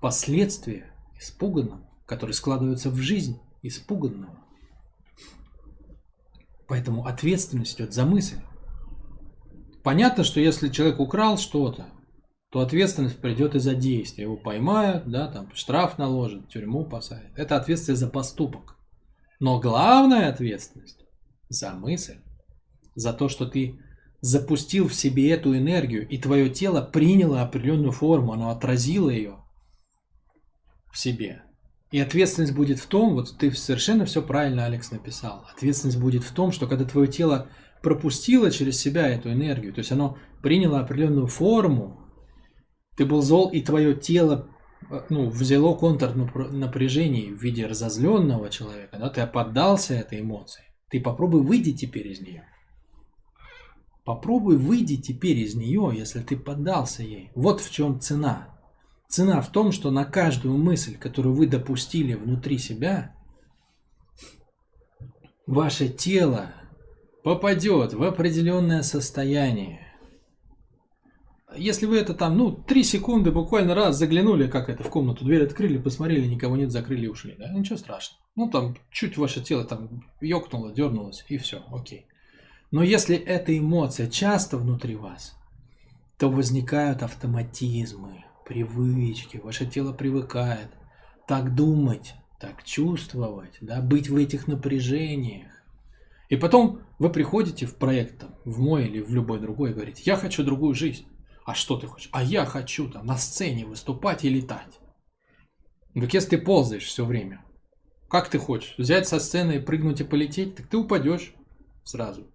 последствия 0.00 0.92
испуганного, 1.18 1.80
которые 2.06 2.34
складываются 2.34 2.90
в 2.90 2.96
жизнь 2.96 3.40
испуганного. 3.66 4.38
Поэтому 6.68 7.06
ответственность 7.06 7.76
идет 7.76 7.94
за 7.94 8.04
мысль. 8.04 8.40
Понятно, 9.82 10.24
что 10.24 10.40
если 10.40 10.68
человек 10.68 10.98
украл 10.98 11.38
что-то, 11.38 11.86
то 12.50 12.60
ответственность 12.60 13.20
придет 13.20 13.54
из-за 13.54 13.74
действия. 13.74 14.24
Его 14.24 14.36
поймают, 14.36 15.08
да, 15.08 15.28
там 15.28 15.52
штраф 15.54 15.98
наложат, 15.98 16.48
тюрьму 16.48 16.84
посадят. 16.84 17.30
Это 17.36 17.56
ответственность 17.56 18.00
за 18.00 18.08
поступок. 18.08 18.76
Но 19.38 19.60
главная 19.60 20.28
ответственность 20.28 21.04
за 21.48 21.72
мысль, 21.72 22.18
за 22.94 23.12
то, 23.12 23.28
что 23.28 23.46
ты 23.46 23.78
запустил 24.20 24.88
в 24.88 24.94
себе 24.94 25.30
эту 25.30 25.56
энергию, 25.56 26.08
и 26.08 26.18
твое 26.18 26.50
тело 26.50 26.82
приняло 26.82 27.42
определенную 27.42 27.92
форму, 27.92 28.32
оно 28.32 28.50
отразило 28.50 29.10
ее 29.10 29.36
в 30.90 30.98
себе. 30.98 31.42
И 31.92 32.00
ответственность 32.00 32.54
будет 32.54 32.78
в 32.78 32.86
том, 32.86 33.14
вот 33.14 33.36
ты 33.38 33.52
совершенно 33.52 34.04
все 34.04 34.20
правильно, 34.20 34.64
Алекс, 34.66 34.90
написал. 34.90 35.46
Ответственность 35.54 35.98
будет 35.98 36.24
в 36.24 36.32
том, 36.32 36.50
что 36.50 36.66
когда 36.66 36.84
твое 36.84 37.06
тело 37.06 37.48
пропустило 37.82 38.50
через 38.50 38.78
себя 38.78 39.08
эту 39.08 39.30
энергию, 39.30 39.72
то 39.72 39.78
есть 39.78 39.92
оно 39.92 40.18
приняло 40.42 40.80
определенную 40.80 41.28
форму, 41.28 42.00
ты 42.96 43.06
был 43.06 43.22
зол, 43.22 43.50
и 43.50 43.60
твое 43.60 43.94
тело 43.94 44.48
э, 44.90 45.02
ну, 45.10 45.28
взяло 45.28 45.74
контур 45.74 46.16
напряжения 46.50 47.32
в 47.32 47.40
виде 47.40 47.66
разозленного 47.66 48.50
человека, 48.50 48.96
да, 48.98 49.08
ты 49.10 49.24
поддался 49.26 49.94
этой 49.94 50.20
эмоции. 50.20 50.64
Ты 50.90 51.00
попробуй 51.00 51.42
выйди 51.42 51.72
теперь 51.72 52.08
из 52.08 52.20
нее. 52.20 52.44
Попробуй 54.04 54.56
выйди 54.56 54.96
теперь 54.96 55.38
из 55.38 55.54
нее, 55.54 55.92
если 55.94 56.20
ты 56.20 56.36
поддался 56.36 57.02
ей. 57.02 57.32
Вот 57.34 57.60
в 57.60 57.70
чем 57.72 58.00
цена. 58.00 58.55
Цена 59.08 59.40
в 59.40 59.50
том, 59.50 59.72
что 59.72 59.90
на 59.90 60.04
каждую 60.04 60.56
мысль, 60.56 60.96
которую 60.96 61.34
вы 61.34 61.46
допустили 61.46 62.14
внутри 62.14 62.58
себя, 62.58 63.14
ваше 65.46 65.88
тело 65.88 66.52
попадет 67.22 67.92
в 67.92 68.02
определенное 68.02 68.82
состояние. 68.82 69.80
Если 71.56 71.86
вы 71.86 71.98
это 71.98 72.12
там, 72.12 72.36
ну, 72.36 72.52
три 72.52 72.82
секунды 72.82 73.30
буквально 73.30 73.74
раз 73.74 73.96
заглянули, 73.96 74.46
как 74.46 74.68
это, 74.68 74.82
в 74.82 74.90
комнату, 74.90 75.24
дверь 75.24 75.44
открыли, 75.44 75.78
посмотрели, 75.78 76.26
никого 76.26 76.56
нет, 76.56 76.70
закрыли 76.70 77.06
и 77.06 77.08
ушли, 77.08 77.34
да, 77.38 77.50
ничего 77.52 77.78
страшного. 77.78 78.20
Ну, 78.34 78.50
там, 78.50 78.76
чуть 78.90 79.16
ваше 79.16 79.40
тело 79.40 79.64
там 79.64 80.04
ёкнуло, 80.20 80.72
дернулось, 80.72 81.24
и 81.28 81.38
все, 81.38 81.62
окей. 81.72 82.06
Но 82.70 82.82
если 82.82 83.16
эта 83.16 83.56
эмоция 83.56 84.10
часто 84.10 84.58
внутри 84.58 84.96
вас, 84.96 85.36
то 86.18 86.28
возникают 86.28 87.02
автоматизмы, 87.02 88.25
привычки, 88.46 89.38
ваше 89.38 89.66
тело 89.66 89.92
привыкает 89.92 90.68
так 91.26 91.54
думать, 91.54 92.14
так 92.40 92.62
чувствовать, 92.64 93.58
да, 93.60 93.80
быть 93.80 94.08
в 94.08 94.16
этих 94.16 94.46
напряжениях. 94.46 95.52
И 96.28 96.36
потом 96.36 96.80
вы 96.98 97.10
приходите 97.10 97.66
в 97.66 97.76
проект, 97.76 98.20
там, 98.20 98.34
в 98.44 98.60
мой 98.60 98.86
или 98.86 99.00
в 99.00 99.12
любой 99.12 99.40
другой, 99.40 99.70
и 99.70 99.74
говорите, 99.74 100.02
я 100.06 100.16
хочу 100.16 100.44
другую 100.44 100.74
жизнь. 100.74 101.06
А 101.44 101.54
что 101.54 101.76
ты 101.78 101.86
хочешь? 101.86 102.08
А 102.12 102.22
я 102.22 102.44
хочу 102.44 102.90
там 102.90 103.06
на 103.06 103.16
сцене 103.16 103.66
выступать 103.66 104.24
и 104.24 104.28
летать. 104.28 104.80
Так 105.94 106.12
если 106.12 106.30
ты 106.30 106.38
ползаешь 106.38 106.84
все 106.84 107.04
время, 107.04 107.44
как 108.08 108.28
ты 108.28 108.38
хочешь? 108.38 108.74
Взять 108.78 109.08
со 109.08 109.18
сцены 109.18 109.60
прыгнуть 109.60 110.00
и 110.00 110.04
полететь? 110.04 110.56
Так 110.56 110.68
ты 110.68 110.76
упадешь 110.76 111.34
сразу. 111.84 112.32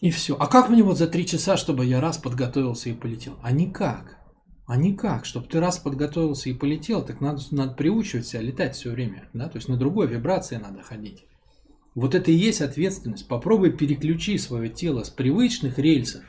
И 0.00 0.10
все. 0.10 0.34
А 0.36 0.46
как 0.46 0.70
мне 0.70 0.82
вот 0.82 0.96
за 0.96 1.06
три 1.06 1.26
часа, 1.26 1.56
чтобы 1.56 1.84
я 1.84 2.00
раз 2.00 2.16
подготовился 2.16 2.88
и 2.88 2.94
полетел? 2.94 3.38
А 3.42 3.52
никак. 3.52 4.16
А 4.66 4.76
никак. 4.76 5.26
Чтобы 5.26 5.46
ты 5.46 5.60
раз 5.60 5.78
подготовился 5.78 6.48
и 6.48 6.54
полетел, 6.54 7.04
так 7.04 7.20
надо, 7.20 7.42
надо 7.50 7.74
приучивать 7.74 8.26
себя 8.26 8.40
летать 8.40 8.76
все 8.76 8.90
время. 8.90 9.28
Да? 9.34 9.48
То 9.48 9.58
есть 9.58 9.68
на 9.68 9.76
другой 9.76 10.06
вибрации 10.06 10.56
надо 10.56 10.82
ходить. 10.82 11.24
Вот 11.94 12.14
это 12.14 12.30
и 12.30 12.34
есть 12.34 12.62
ответственность. 12.62 13.28
Попробуй 13.28 13.72
переключи 13.72 14.38
свое 14.38 14.70
тело 14.70 15.02
с 15.02 15.10
привычных 15.10 15.78
рельсов, 15.78 16.24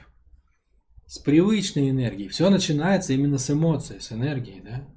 с 1.06 1.20
привычной 1.20 1.92
энергии. 1.92 2.28
Все 2.28 2.50
начинается 2.50 3.14
именно 3.14 3.38
с 3.38 3.50
эмоций, 3.50 4.02
с 4.02 4.12
энергии, 4.12 4.62
да? 4.66 4.88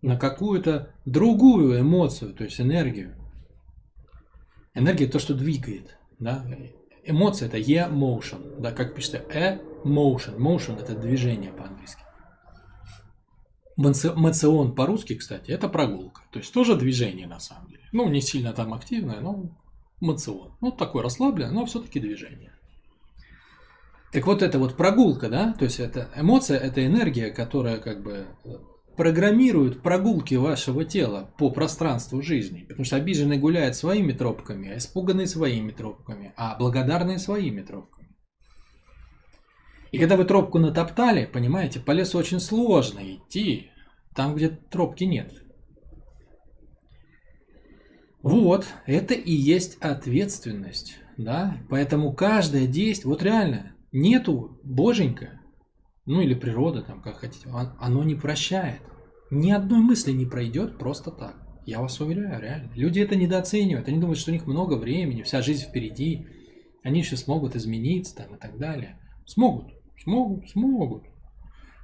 На 0.00 0.16
какую-то 0.16 0.94
другую 1.04 1.80
эмоцию, 1.80 2.32
то 2.32 2.44
есть 2.44 2.60
энергию. 2.60 3.16
Энергия 4.74 5.06
то, 5.06 5.18
что 5.18 5.34
двигает, 5.34 5.98
да? 6.18 6.46
Эмоция 7.04 7.48
это 7.48 7.58
emotion, 7.58 8.60
да, 8.60 8.70
как 8.70 8.94
пишется 8.94 9.18
emotion. 9.18 10.36
Motion 10.36 10.80
это 10.80 10.94
движение 10.94 11.52
по-английски. 11.52 12.02
Мацион 13.76 14.74
по-русски, 14.74 15.16
кстати, 15.16 15.50
это 15.50 15.68
прогулка. 15.68 16.22
То 16.30 16.38
есть 16.38 16.52
тоже 16.52 16.76
движение 16.76 17.26
на 17.26 17.40
самом 17.40 17.68
деле. 17.68 17.82
Ну, 17.90 18.08
не 18.08 18.20
сильно 18.20 18.52
там 18.52 18.74
активное, 18.74 19.20
но 19.20 19.50
мацион. 20.00 20.52
Ну, 20.60 20.70
такой 20.70 21.02
расслабленный, 21.02 21.52
но 21.52 21.66
все-таки 21.66 21.98
движение. 21.98 22.52
Так 24.12 24.26
вот 24.26 24.42
это 24.42 24.58
вот 24.58 24.76
прогулка, 24.76 25.30
да, 25.30 25.54
то 25.54 25.64
есть 25.64 25.80
это 25.80 26.10
эмоция, 26.14 26.58
это 26.58 26.84
энергия, 26.84 27.30
которая 27.30 27.78
как 27.78 28.02
бы 28.02 28.26
программирует 28.96 29.82
прогулки 29.82 30.34
вашего 30.34 30.84
тела 30.84 31.32
по 31.38 31.50
пространству 31.50 32.22
жизни. 32.22 32.64
Потому 32.68 32.84
что 32.84 32.96
обиженный 32.96 33.38
гуляет 33.38 33.76
своими 33.76 34.12
тропками, 34.12 34.70
а 34.70 34.76
испуганный 34.78 35.26
своими 35.26 35.72
тропками, 35.72 36.32
а 36.36 36.56
благодарный 36.58 37.18
своими 37.18 37.62
тропками. 37.62 38.08
И 39.90 39.98
когда 39.98 40.16
вы 40.16 40.24
тропку 40.24 40.58
натоптали, 40.58 41.26
понимаете, 41.26 41.78
по 41.78 41.90
лесу 41.92 42.18
очень 42.18 42.40
сложно 42.40 43.00
идти, 43.00 43.70
там, 44.14 44.34
где 44.34 44.48
тропки 44.48 45.04
нет. 45.04 45.32
Вот, 48.22 48.66
это 48.86 49.14
и 49.14 49.32
есть 49.32 49.76
ответственность, 49.80 50.98
да, 51.16 51.58
поэтому 51.68 52.12
каждое 52.12 52.66
действие, 52.68 53.10
вот 53.10 53.22
реально, 53.22 53.74
нету 53.90 54.60
боженька, 54.62 55.40
ну 56.04 56.20
или 56.20 56.34
природа, 56.34 56.82
там, 56.82 57.00
как 57.00 57.18
хотите, 57.18 57.48
оно 57.48 58.04
не 58.04 58.14
прощает. 58.14 58.80
Ни 59.30 59.50
одной 59.50 59.80
мысли 59.80 60.12
не 60.12 60.26
пройдет 60.26 60.78
просто 60.78 61.10
так. 61.10 61.36
Я 61.64 61.80
вас 61.80 62.00
уверяю, 62.00 62.40
реально. 62.40 62.72
Люди 62.74 63.00
это 63.00 63.14
недооценивают. 63.14 63.88
Они 63.88 63.98
думают, 63.98 64.18
что 64.18 64.30
у 64.30 64.34
них 64.34 64.46
много 64.46 64.74
времени, 64.74 65.22
вся 65.22 65.42
жизнь 65.42 65.64
впереди. 65.64 66.26
Они 66.82 67.00
еще 67.00 67.16
смогут 67.16 67.54
измениться 67.54 68.16
там 68.16 68.34
и 68.34 68.38
так 68.38 68.58
далее. 68.58 68.98
Смогут, 69.26 69.72
смогут, 70.02 70.50
смогут. 70.50 71.04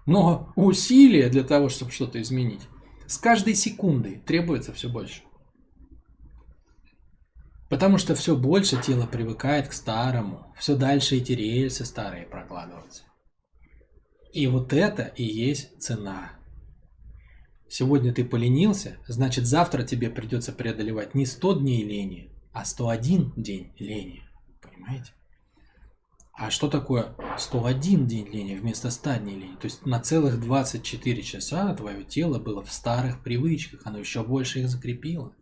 Но 0.05 0.53
усилия 0.57 1.29
для 1.29 1.45
того, 1.45 1.69
чтобы 1.69 1.93
что-то 1.93 2.21
изменить, 2.21 2.63
с 3.07 3.19
каждой 3.19 3.55
секундой 3.55 4.17
требуется 4.27 4.73
все 4.73 4.89
больше. 4.89 5.23
Потому 7.69 7.99
что 7.99 8.15
все 8.15 8.35
больше 8.35 8.81
тело 8.83 9.07
привыкает 9.07 9.69
к 9.69 9.73
старому, 9.73 10.53
все 10.59 10.75
дальше 10.75 11.17
эти 11.17 11.33
рельсы 11.33 11.85
старые 11.85 12.27
прокладываются. 12.27 13.05
И 14.39 14.47
вот 14.47 14.73
это 14.73 15.03
и 15.03 15.25
есть 15.25 15.83
цена. 15.83 16.31
Сегодня 17.69 18.15
ты 18.15 18.25
поленился, 18.25 18.99
значит 19.09 19.47
завтра 19.47 19.83
тебе 19.83 20.11
придется 20.11 20.53
преодолевать 20.53 21.17
не 21.17 21.27
100 21.27 21.55
дней 21.55 21.83
лени, 21.83 22.31
а 22.53 22.65
101 22.65 23.33
день 23.35 23.73
лени. 23.81 24.23
Понимаете? 24.61 25.11
А 26.33 26.53
что 26.53 26.69
такое 26.69 27.17
101 27.37 28.07
день 28.07 28.29
лени 28.29 28.55
вместо 28.55 28.93
100 28.93 29.15
дней 29.17 29.41
лени? 29.41 29.57
То 29.57 29.65
есть 29.65 29.85
на 29.85 29.99
целых 29.99 30.39
24 30.39 31.23
часа 31.25 31.75
твое 31.75 32.05
тело 32.05 32.39
было 32.39 32.63
в 32.63 32.73
старых 32.73 33.25
привычках, 33.25 33.81
оно 33.87 33.99
еще 33.99 34.23
больше 34.23 34.61
их 34.61 34.69
закрепило, 34.69 35.35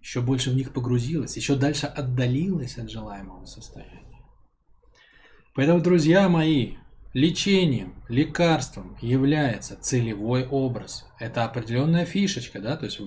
еще 0.00 0.20
больше 0.20 0.52
в 0.52 0.54
них 0.54 0.72
погрузилось, 0.72 1.36
еще 1.36 1.56
дальше 1.56 1.86
отдалилось 1.86 2.78
от 2.78 2.88
желаемого 2.88 3.44
состояния. 3.46 4.04
Поэтому, 5.56 5.80
друзья 5.80 6.28
мои, 6.28 6.76
Лечением, 7.14 7.94
лекарством 8.08 8.96
является 9.00 9.76
целевой 9.80 10.48
образ. 10.48 11.06
Это 11.20 11.44
определенная 11.44 12.06
фишечка, 12.06 12.60
да, 12.60 12.76
то 12.76 12.86
есть 12.86 13.00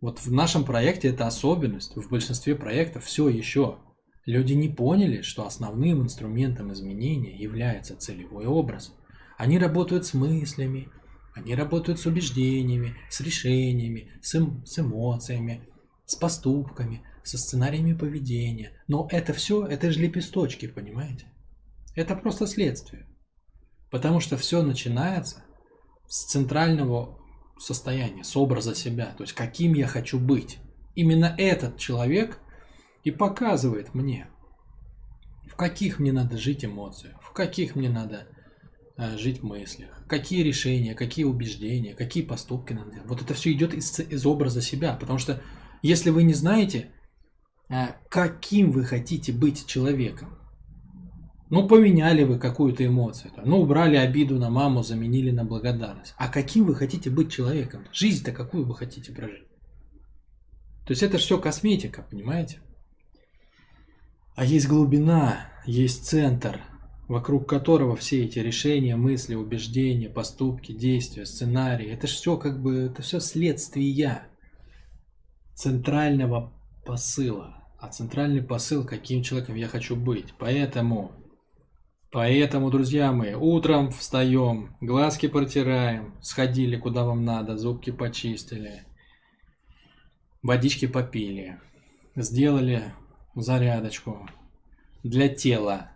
вот 0.00 0.20
в 0.20 0.30
нашем 0.30 0.64
проекте 0.64 1.08
это 1.08 1.26
особенность. 1.26 1.96
В 1.96 2.08
большинстве 2.08 2.54
проектов 2.54 3.04
все 3.04 3.28
еще. 3.28 3.78
Люди 4.26 4.52
не 4.52 4.68
поняли, 4.68 5.22
что 5.22 5.44
основным 5.44 6.02
инструментом 6.02 6.72
изменения 6.72 7.36
является 7.36 7.96
целевой 7.96 8.46
образ. 8.46 8.94
Они 9.36 9.58
работают 9.58 10.06
с 10.06 10.14
мыслями, 10.14 10.88
они 11.34 11.56
работают 11.56 11.98
с 11.98 12.06
убеждениями, 12.06 12.94
с 13.10 13.20
решениями, 13.20 14.12
с, 14.22 14.36
эм, 14.36 14.64
с 14.64 14.78
эмоциями, 14.78 15.68
с 16.04 16.14
поступками, 16.14 17.02
со 17.24 17.38
сценариями 17.38 17.92
поведения. 17.92 18.80
Но 18.86 19.08
это 19.10 19.32
все, 19.32 19.66
это 19.66 19.90
же 19.90 19.98
лепесточки, 19.98 20.68
понимаете? 20.68 21.26
Это 21.96 22.14
просто 22.14 22.46
следствие. 22.46 23.04
Потому 23.90 24.20
что 24.20 24.36
все 24.36 24.62
начинается 24.62 25.44
с 26.08 26.26
центрального 26.26 27.18
состояния, 27.58 28.24
с 28.24 28.36
образа 28.36 28.74
себя, 28.74 29.14
то 29.16 29.22
есть 29.22 29.34
каким 29.34 29.74
я 29.74 29.86
хочу 29.86 30.18
быть. 30.18 30.58
Именно 30.94 31.34
этот 31.38 31.78
человек 31.78 32.38
и 33.04 33.10
показывает 33.10 33.94
мне, 33.94 34.28
в 35.46 35.56
каких 35.56 35.98
мне 35.98 36.12
надо 36.12 36.36
жить 36.36 36.64
эмоциях, 36.64 37.20
в 37.22 37.32
каких 37.32 37.76
мне 37.76 37.88
надо 37.88 38.26
э, 38.96 39.16
жить 39.16 39.42
мыслях, 39.42 40.04
какие 40.08 40.42
решения, 40.42 40.94
какие 40.94 41.24
убеждения, 41.24 41.94
какие 41.94 42.24
поступки 42.24 42.72
надо 42.72 42.90
делать. 42.90 43.08
Вот 43.08 43.22
это 43.22 43.34
все 43.34 43.52
идет 43.52 43.74
из, 43.74 43.98
из 44.00 44.26
образа 44.26 44.60
себя, 44.60 44.94
потому 44.94 45.18
что 45.18 45.42
если 45.82 46.10
вы 46.10 46.24
не 46.24 46.34
знаете, 46.34 46.92
э, 47.68 47.88
каким 48.08 48.70
вы 48.70 48.84
хотите 48.84 49.32
быть 49.32 49.66
человеком, 49.66 50.38
ну, 51.48 51.68
поменяли 51.68 52.24
вы 52.24 52.38
какую-то 52.38 52.84
эмоцию. 52.84 53.32
Ну, 53.44 53.60
убрали 53.60 53.96
обиду 53.96 54.38
на 54.38 54.50
маму, 54.50 54.82
заменили 54.82 55.30
на 55.30 55.44
благодарность. 55.44 56.14
А 56.16 56.28
каким 56.28 56.64
вы 56.64 56.74
хотите 56.74 57.08
быть 57.10 57.32
человеком? 57.32 57.84
Жизнь-то 57.92 58.32
какую 58.32 58.66
вы 58.66 58.74
хотите 58.74 59.12
прожить? 59.12 59.46
То 60.86 60.92
есть 60.92 61.02
это 61.02 61.18
все 61.18 61.38
косметика, 61.38 62.06
понимаете? 62.08 62.60
А 64.34 64.44
есть 64.44 64.68
глубина, 64.68 65.50
есть 65.66 66.06
центр, 66.06 66.60
вокруг 67.08 67.48
которого 67.48 67.96
все 67.96 68.24
эти 68.24 68.38
решения, 68.38 68.96
мысли, 68.96 69.34
убеждения, 69.34 70.08
поступки, 70.08 70.72
действия, 70.72 71.26
сценарии, 71.26 71.88
это 71.88 72.06
все 72.06 72.36
как 72.36 72.60
бы, 72.60 72.76
это 72.76 73.02
все 73.02 73.20
следствия 73.20 74.28
центрального 75.54 76.52
посыла. 76.84 77.64
А 77.78 77.88
центральный 77.88 78.42
посыл, 78.42 78.84
каким 78.84 79.22
человеком 79.22 79.54
я 79.54 79.68
хочу 79.68 79.96
быть. 79.96 80.34
Поэтому, 80.38 81.12
поэтому, 82.10 82.70
друзья 82.70 83.12
мои, 83.12 83.34
утром 83.34 83.90
встаем, 83.90 84.76
глазки 84.80 85.28
протираем, 85.28 86.14
сходили 86.22 86.76
куда 86.76 87.04
вам 87.04 87.24
надо, 87.24 87.56
зубки 87.56 87.90
почистили, 87.90 88.84
водички 90.42 90.86
попили, 90.86 91.60
сделали 92.14 92.94
зарядочку 93.34 94.28
для 95.02 95.28
тела. 95.28 95.92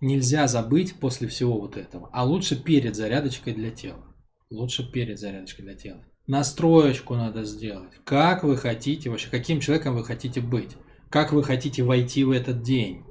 Нельзя 0.00 0.46
забыть 0.46 0.94
после 1.00 1.26
всего 1.28 1.58
вот 1.58 1.76
этого. 1.76 2.10
А 2.12 2.24
лучше 2.24 2.62
перед 2.62 2.96
зарядочкой 2.96 3.54
для 3.54 3.70
тела. 3.70 4.04
Лучше 4.50 4.90
перед 4.90 5.18
зарядочкой 5.18 5.64
для 5.64 5.74
тела. 5.74 6.04
Настроечку 6.26 7.14
надо 7.14 7.44
сделать. 7.44 7.92
Как 8.04 8.44
вы 8.44 8.56
хотите 8.56 9.08
вообще, 9.08 9.30
каким 9.30 9.60
человеком 9.60 9.94
вы 9.94 10.04
хотите 10.04 10.40
быть? 10.40 10.76
Как 11.08 11.32
вы 11.32 11.42
хотите 11.42 11.82
войти 11.82 12.24
в 12.24 12.30
этот 12.30 12.62
день? 12.62 13.04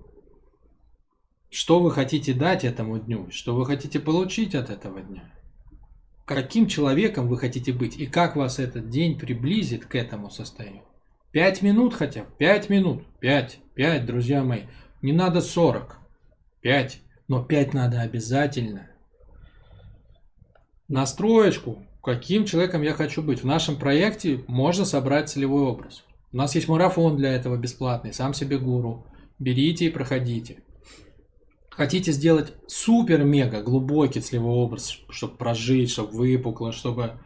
Что 1.49 1.79
вы 1.79 1.91
хотите 1.91 2.33
дать 2.33 2.63
этому 2.65 2.99
дню? 2.99 3.29
Что 3.31 3.55
вы 3.55 3.65
хотите 3.65 3.99
получить 3.99 4.55
от 4.55 4.69
этого 4.69 5.01
дня? 5.01 5.23
Каким 6.25 6.67
человеком 6.67 7.27
вы 7.27 7.37
хотите 7.37 7.71
быть? 7.71 7.97
И 7.97 8.07
как 8.07 8.35
вас 8.35 8.59
этот 8.59 8.89
день 8.89 9.17
приблизит 9.17 9.85
к 9.85 9.95
этому 9.95 10.29
состоянию? 10.29 10.83
Пять 11.31 11.61
минут 11.61 11.93
хотя 11.93 12.23
бы. 12.23 12.29
Пять 12.37 12.69
минут. 12.69 13.03
Пять. 13.19 13.59
Пять, 13.73 14.05
друзья 14.05 14.43
мои. 14.43 14.63
Не 15.01 15.13
надо 15.13 15.41
сорок. 15.41 15.99
Пять. 16.61 17.01
Но 17.27 17.43
пять 17.43 17.73
надо 17.73 18.01
обязательно. 18.01 18.89
Настроечку 20.87 21.85
каким 22.05 22.45
человеком 22.45 22.83
я 22.83 22.93
хочу 22.93 23.23
быть. 23.23 23.41
В 23.41 23.47
нашем 23.47 23.77
проекте 23.77 24.43
можно 24.45 24.85
собрать 24.85 25.27
целевой 25.27 25.63
образ. 25.63 26.03
У 26.31 26.37
нас 26.37 26.53
есть 26.53 26.67
марафон 26.67 27.17
для 27.17 27.33
этого 27.33 27.57
бесплатный, 27.57 28.13
сам 28.13 28.35
себе 28.35 28.59
гуру. 28.59 29.07
Берите 29.39 29.85
и 29.85 29.89
проходите. 29.89 30.59
Хотите 31.75 32.13
сделать 32.13 32.53
супер-мега 32.67 33.61
глубокий 33.61 34.21
целевой 34.21 34.55
образ, 34.55 34.97
чтобы 35.09 35.35
прожить, 35.35 35.91
чтобы 35.91 36.13
выпукло, 36.13 36.71
чтобы, 36.71 37.19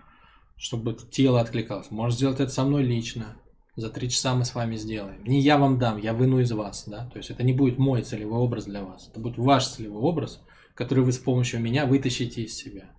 чтобы 0.58 0.98
тело 1.12 1.40
откликалось. 1.40 1.92
Можно 1.92 2.18
сделать 2.18 2.40
это 2.40 2.52
со 2.52 2.64
мной 2.64 2.82
лично. 2.82 3.38
За 3.76 3.92
три 3.92 4.10
часа 4.10 4.34
мы 4.34 4.46
с 4.46 4.56
вами 4.56 4.76
сделаем. 4.76 5.24
Не 5.24 5.40
я 5.40 5.60
вам 5.60 5.78
дам, 5.78 6.00
я 6.00 6.16
выну 6.16 6.40
из 6.40 6.52
вас. 6.52 6.86
Да? 6.88 7.08
То 7.14 7.18
есть 7.20 7.30
это 7.30 7.44
не 7.44 7.54
будет 7.54 7.78
мой 7.78 8.02
целевой 8.02 8.40
образ 8.40 8.66
для 8.66 8.84
вас. 8.84 9.08
Это 9.08 9.20
будет 9.20 9.38
ваш 9.38 9.68
целевой 9.68 10.02
образ, 10.02 10.42
который 10.74 11.04
вы 11.04 11.12
с 11.12 11.20
помощью 11.20 11.62
меня 11.62 11.86
вытащите 11.86 12.42
из 12.42 12.56
себя. 12.56 12.90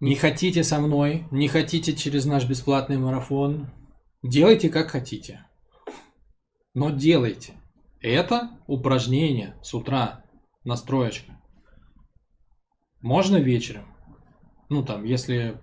Не 0.00 0.14
хотите 0.14 0.64
со 0.64 0.80
мной, 0.80 1.26
не 1.30 1.46
хотите 1.46 1.94
через 1.94 2.24
наш 2.24 2.48
бесплатный 2.48 2.96
марафон, 2.96 3.68
делайте 4.22 4.70
как 4.70 4.88
хотите. 4.88 5.44
Но 6.72 6.88
делайте. 6.88 7.57
Это 8.00 8.50
упражнение 8.66 9.56
с 9.62 9.74
утра, 9.74 10.24
настроечка. 10.64 11.40
Можно 13.00 13.36
вечером. 13.36 13.86
Ну 14.68 14.84
там, 14.84 15.04
если... 15.04 15.60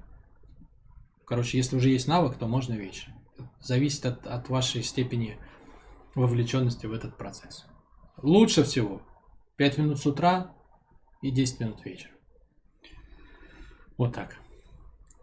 Короче, 1.25 1.57
если 1.57 1.77
уже 1.77 1.89
есть 1.89 2.07
навык, 2.07 2.37
то 2.37 2.47
можно 2.47 2.73
вечером. 2.73 3.15
Зависит 3.59 4.05
от, 4.05 4.27
от 4.27 4.49
вашей 4.49 4.83
степени 4.83 5.39
вовлеченности 6.13 6.85
в 6.85 6.93
этот 6.93 7.17
процесс. 7.17 7.65
Лучше 8.21 8.63
всего 8.63 9.01
5 9.57 9.77
минут 9.79 9.99
с 9.99 10.05
утра 10.05 10.53
и 11.21 11.31
10 11.31 11.59
минут 11.61 11.85
вечером. 11.85 12.15
Вот 13.97 14.13
так. 14.13 14.37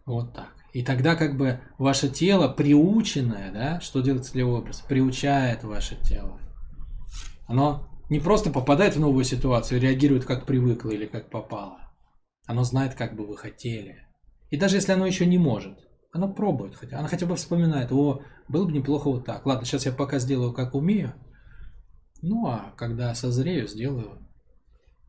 Вот 0.07 0.35
так. 0.35 0.55
И 0.73 0.83
тогда 0.83 1.15
как 1.15 1.37
бы 1.37 1.61
ваше 1.79 2.09
тело 2.09 2.49
приученное, 2.49 3.53
да, 3.53 3.81
что 3.81 4.01
делает 4.01 4.25
целевой 4.25 4.61
образ? 4.61 4.81
Приучает 4.81 5.65
ваше 5.65 5.97
тело. 5.97 6.42
Оно 7.47 7.89
не 8.09 8.21
просто 8.21 8.51
попадает 8.51 8.97
в 8.97 9.01
новую 9.01 9.25
ситуацию 9.25 9.81
реагирует 9.81 10.25
как 10.25 10.47
привыкло 10.47 10.91
или 10.91 11.07
как 11.07 11.31
попало. 11.31 11.79
Оно 12.47 12.65
знает, 12.65 12.95
как 12.95 13.17
бы 13.17 13.27
вы 13.27 13.37
хотели. 13.37 14.07
И 14.51 14.57
даже 14.57 14.77
если 14.77 14.93
оно 14.93 15.07
еще 15.07 15.25
не 15.27 15.39
может, 15.39 15.79
оно 16.13 16.33
пробует. 16.33 16.77
Хотя, 16.77 16.99
оно 16.99 17.09
хотя 17.09 17.27
бы 17.27 17.37
вспоминает, 17.37 17.91
о, 17.91 18.23
было 18.49 18.67
бы 18.67 18.73
неплохо 18.73 19.09
вот 19.09 19.25
так. 19.25 19.47
Ладно, 19.47 19.65
сейчас 19.65 19.87
я 19.87 19.93
пока 19.93 20.19
сделаю, 20.19 20.53
как 20.53 20.75
умею. 20.75 21.15
Ну, 22.21 22.47
а 22.47 22.73
когда 22.77 23.15
созрею, 23.15 23.67
сделаю, 23.67 24.29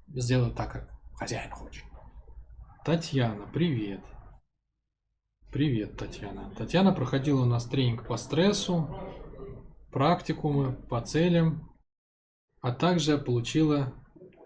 сделаю 0.07 0.53
так, 0.53 0.71
как 0.71 0.89
хозяин 1.15 1.51
хочет. 1.51 1.83
Татьяна, 2.85 3.47
привет. 3.53 4.01
Привет, 5.51 5.97
Татьяна. 5.97 6.51
Татьяна 6.57 6.93
проходила 6.93 7.41
у 7.41 7.45
нас 7.45 7.65
тренинг 7.65 8.07
по 8.07 8.17
стрессу, 8.17 8.89
практикумы 9.91 10.73
по 10.73 10.99
целям, 11.01 11.72
а 12.63 12.71
также 12.71 13.17
получила, 13.17 13.93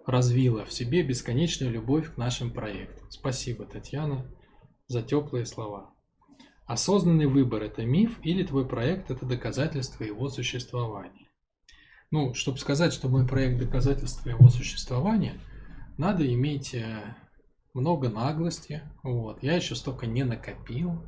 развила 0.08 0.66
в 0.66 0.74
себе 0.74 1.04
бесконечную 1.04 1.72
любовь 1.72 2.16
к 2.16 2.18
нашим 2.18 2.52
проектам. 2.52 3.10
Спасибо, 3.12 3.66
Татьяна, 3.66 4.26
за 4.88 5.04
теплые 5.04 5.46
слова. 5.46 5.94
Осознанный 6.66 7.28
выбор– 7.28 7.62
это 7.64 7.86
миф 7.86 8.20
или 8.24 8.44
твой 8.44 8.68
проект– 8.68 9.12
это 9.12 9.28
доказательство 9.28 10.04
его 10.04 10.30
существования? 10.30 11.30
Ну, 12.10 12.34
чтобы 12.34 12.58
сказать, 12.58 12.92
что 12.92 13.08
мой 13.08 13.28
проект– 13.28 13.60
доказательство 13.60 14.30
его 14.30 14.50
существования, 14.50 15.40
надо 16.00 16.28
иметь 16.28 16.74
э, 16.74 17.16
много 17.76 18.10
наглости. 18.10 18.82
Вот. 19.04 19.44
Я 19.44 19.56
еще 19.56 19.76
столько 19.76 20.08
не 20.08 20.24
накопил. 20.24 21.08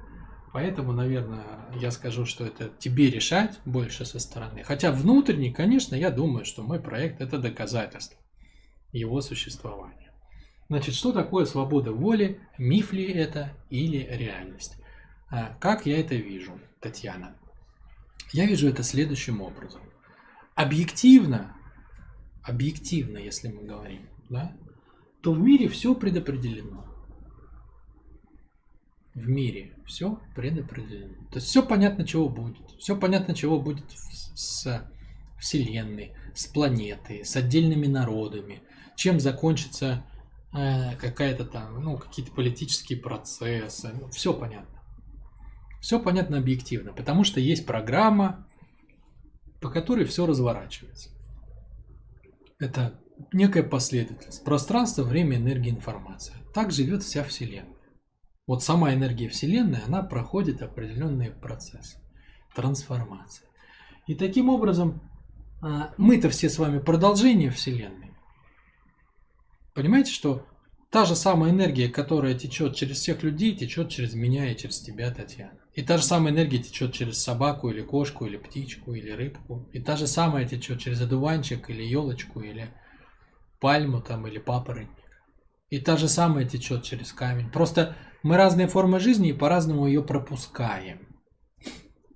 Поэтому, 0.51 0.93
наверное, 0.93 1.43
я 1.75 1.91
скажу, 1.91 2.25
что 2.25 2.45
это 2.45 2.71
тебе 2.79 3.09
решать 3.09 3.59
больше 3.65 4.05
со 4.05 4.19
стороны. 4.19 4.63
Хотя 4.63 4.91
внутренне, 4.91 5.53
конечно, 5.53 5.95
я 5.95 6.09
думаю, 6.09 6.45
что 6.45 6.63
мой 6.63 6.79
проект 6.79 7.21
это 7.21 7.37
доказательство 7.37 8.19
его 8.91 9.21
существования. 9.21 10.11
Значит, 10.69 10.95
что 10.95 11.11
такое 11.11 11.45
свобода 11.45 11.91
воли? 11.91 12.39
Миф 12.57 12.93
ли 12.93 13.05
это 13.11 13.53
или 13.69 14.07
реальность? 14.09 14.77
А, 15.29 15.55
как 15.59 15.85
я 15.85 15.99
это 15.99 16.15
вижу, 16.15 16.59
Татьяна? 16.79 17.35
Я 18.31 18.45
вижу 18.45 18.67
это 18.67 18.83
следующим 18.83 19.41
образом. 19.41 19.81
Объективно, 20.55 21.55
объективно, 22.43 23.17
если 23.17 23.47
мы 23.49 23.63
говорим, 23.63 24.09
да, 24.29 24.55
то 25.21 25.33
в 25.33 25.39
мире 25.39 25.67
все 25.67 25.95
предопределено. 25.95 26.85
В 29.15 29.27
мире 29.27 29.73
все 29.85 30.19
предопределено. 30.35 31.15
То 31.31 31.37
есть 31.37 31.47
все 31.47 31.63
понятно, 31.63 32.05
чего 32.05 32.29
будет. 32.29 32.57
Все 32.77 32.95
понятно, 32.95 33.33
чего 33.33 33.59
будет 33.59 33.85
с 33.91 34.87
Вселенной, 35.39 36.13
с 36.33 36.45
планетой, 36.47 37.25
с 37.25 37.35
отдельными 37.35 37.87
народами. 37.87 38.61
Чем 38.95 39.19
закончится 39.19 40.05
э, 40.53 40.95
какая-то 40.97 41.45
там, 41.45 41.83
ну, 41.83 41.97
какие-то 41.97 42.31
политические 42.31 42.99
процессы. 42.99 43.91
Ну, 43.99 44.09
все 44.09 44.33
понятно. 44.33 44.79
Все 45.81 45.99
понятно 45.99 46.37
объективно, 46.37 46.93
потому 46.93 47.23
что 47.23 47.39
есть 47.39 47.65
программа, 47.65 48.45
по 49.61 49.69
которой 49.69 50.05
все 50.05 50.25
разворачивается. 50.25 51.09
Это 52.59 52.99
некая 53.31 53.63
последовательность. 53.63 54.43
Пространство, 54.43 55.03
время, 55.03 55.37
энергия, 55.37 55.71
информация. 55.71 56.35
Так 56.53 56.71
живет 56.71 57.03
вся 57.03 57.23
Вселенная. 57.23 57.78
Вот 58.49 58.63
сама 58.63 58.95
энергия 58.95 59.29
Вселенной, 59.29 59.77
она 59.85 60.01
проходит 60.01 60.63
определенные 60.63 61.29
процессы, 61.29 61.99
трансформации. 62.55 63.45
И 64.07 64.15
таким 64.15 64.49
образом 64.49 65.03
а, 65.61 65.93
мы-то 65.99 66.31
все 66.31 66.49
с 66.49 66.57
вами 66.57 66.79
продолжение 66.79 67.51
Вселенной. 67.51 68.11
Понимаете, 69.75 70.11
что 70.11 70.47
та 70.89 71.05
же 71.05 71.15
самая 71.15 71.51
энергия, 71.51 71.89
которая 71.89 72.33
течет 72.33 72.75
через 72.75 72.97
всех 72.97 73.21
людей, 73.21 73.55
течет 73.55 73.89
через 73.89 74.15
меня 74.15 74.51
и 74.51 74.57
через 74.57 74.79
тебя, 74.79 75.11
Татьяна. 75.11 75.59
И 75.75 75.83
та 75.83 75.97
же 75.97 76.03
самая 76.03 76.33
энергия 76.33 76.57
течет 76.57 76.91
через 76.91 77.21
собаку 77.21 77.69
или 77.69 77.83
кошку, 77.83 78.25
или 78.25 78.37
птичку, 78.37 78.95
или 78.95 79.11
рыбку. 79.11 79.69
И 79.73 79.79
та 79.79 79.95
же 79.95 80.07
самая 80.07 80.47
течет 80.47 80.79
через 80.79 80.99
одуванчик, 81.01 81.69
или 81.69 81.83
елочку, 81.83 82.41
или 82.41 82.73
пальму 83.59 84.01
там 84.01 84.25
или 84.25 84.39
папоротник. 84.39 84.89
И 85.69 85.77
та 85.79 85.97
же 85.97 86.09
самая 86.09 86.45
течет 86.45 86.81
через 86.81 87.13
камень. 87.13 87.51
Просто 87.51 87.95
мы 88.23 88.37
разные 88.37 88.67
формы 88.67 88.99
жизни 88.99 89.29
и 89.29 89.33
по-разному 89.33 89.87
ее 89.87 90.03
пропускаем. 90.03 91.07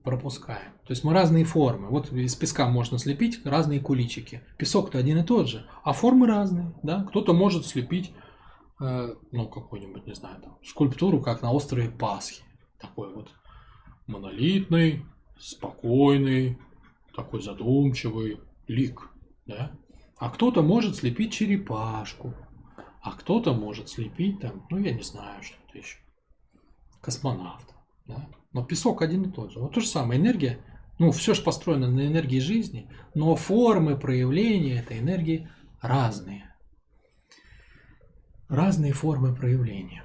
Пропускаем. 0.03 0.73
То 0.85 0.91
есть 0.91 1.03
мы 1.03 1.13
разные 1.13 1.45
формы. 1.45 1.87
Вот 1.87 2.11
из 2.11 2.35
песка 2.35 2.67
можно 2.67 2.99
слепить 2.99 3.45
разные 3.45 3.79
куличики. 3.79 4.41
Песок-то 4.57 4.97
один 4.97 5.19
и 5.19 5.23
тот 5.23 5.47
же, 5.47 5.65
а 5.83 5.93
формы 5.93 6.27
разные. 6.27 6.73
Да? 6.83 7.05
Кто-то 7.09 7.33
может 7.33 7.65
слепить, 7.65 8.11
э, 8.81 9.15
ну, 9.31 9.47
какую-нибудь, 9.47 10.05
не 10.05 10.13
знаю, 10.13 10.41
там, 10.41 10.57
скульптуру, 10.65 11.21
как 11.21 11.41
на 11.41 11.53
острове 11.53 11.89
Пасхи. 11.89 12.43
Такой 12.81 13.13
вот 13.13 13.29
монолитный, 14.07 15.05
спокойный, 15.39 16.57
такой 17.15 17.41
задумчивый 17.41 18.41
лик. 18.67 19.09
Да? 19.45 19.71
А 20.17 20.29
кто-то 20.29 20.61
может 20.61 20.97
слепить 20.97 21.31
черепашку, 21.31 22.33
а 23.03 23.11
кто-то 23.11 23.53
может 23.53 23.89
слепить 23.89 24.39
там, 24.39 24.65
ну 24.69 24.77
я 24.79 24.93
не 24.93 25.03
знаю, 25.03 25.43
что-то 25.43 25.77
еще. 25.77 25.97
Космонавт. 27.01 27.75
Да? 28.05 28.29
Но 28.53 28.63
песок 28.63 29.01
один 29.01 29.23
и 29.23 29.31
тот 29.31 29.51
же. 29.51 29.59
Вот 29.59 29.73
то 29.73 29.81
же 29.81 29.87
самое. 29.87 30.19
Энергия, 30.19 30.59
ну 30.99 31.11
все 31.11 31.33
же 31.33 31.41
построено 31.41 31.91
на 31.91 32.07
энергии 32.07 32.39
жизни, 32.39 32.89
но 33.13 33.35
формы 33.35 33.97
проявления 33.97 34.79
этой 34.79 34.99
энергии 34.99 35.49
разные. 35.81 36.49
Разные 38.47 38.93
формы 38.93 39.35
проявления. 39.35 40.03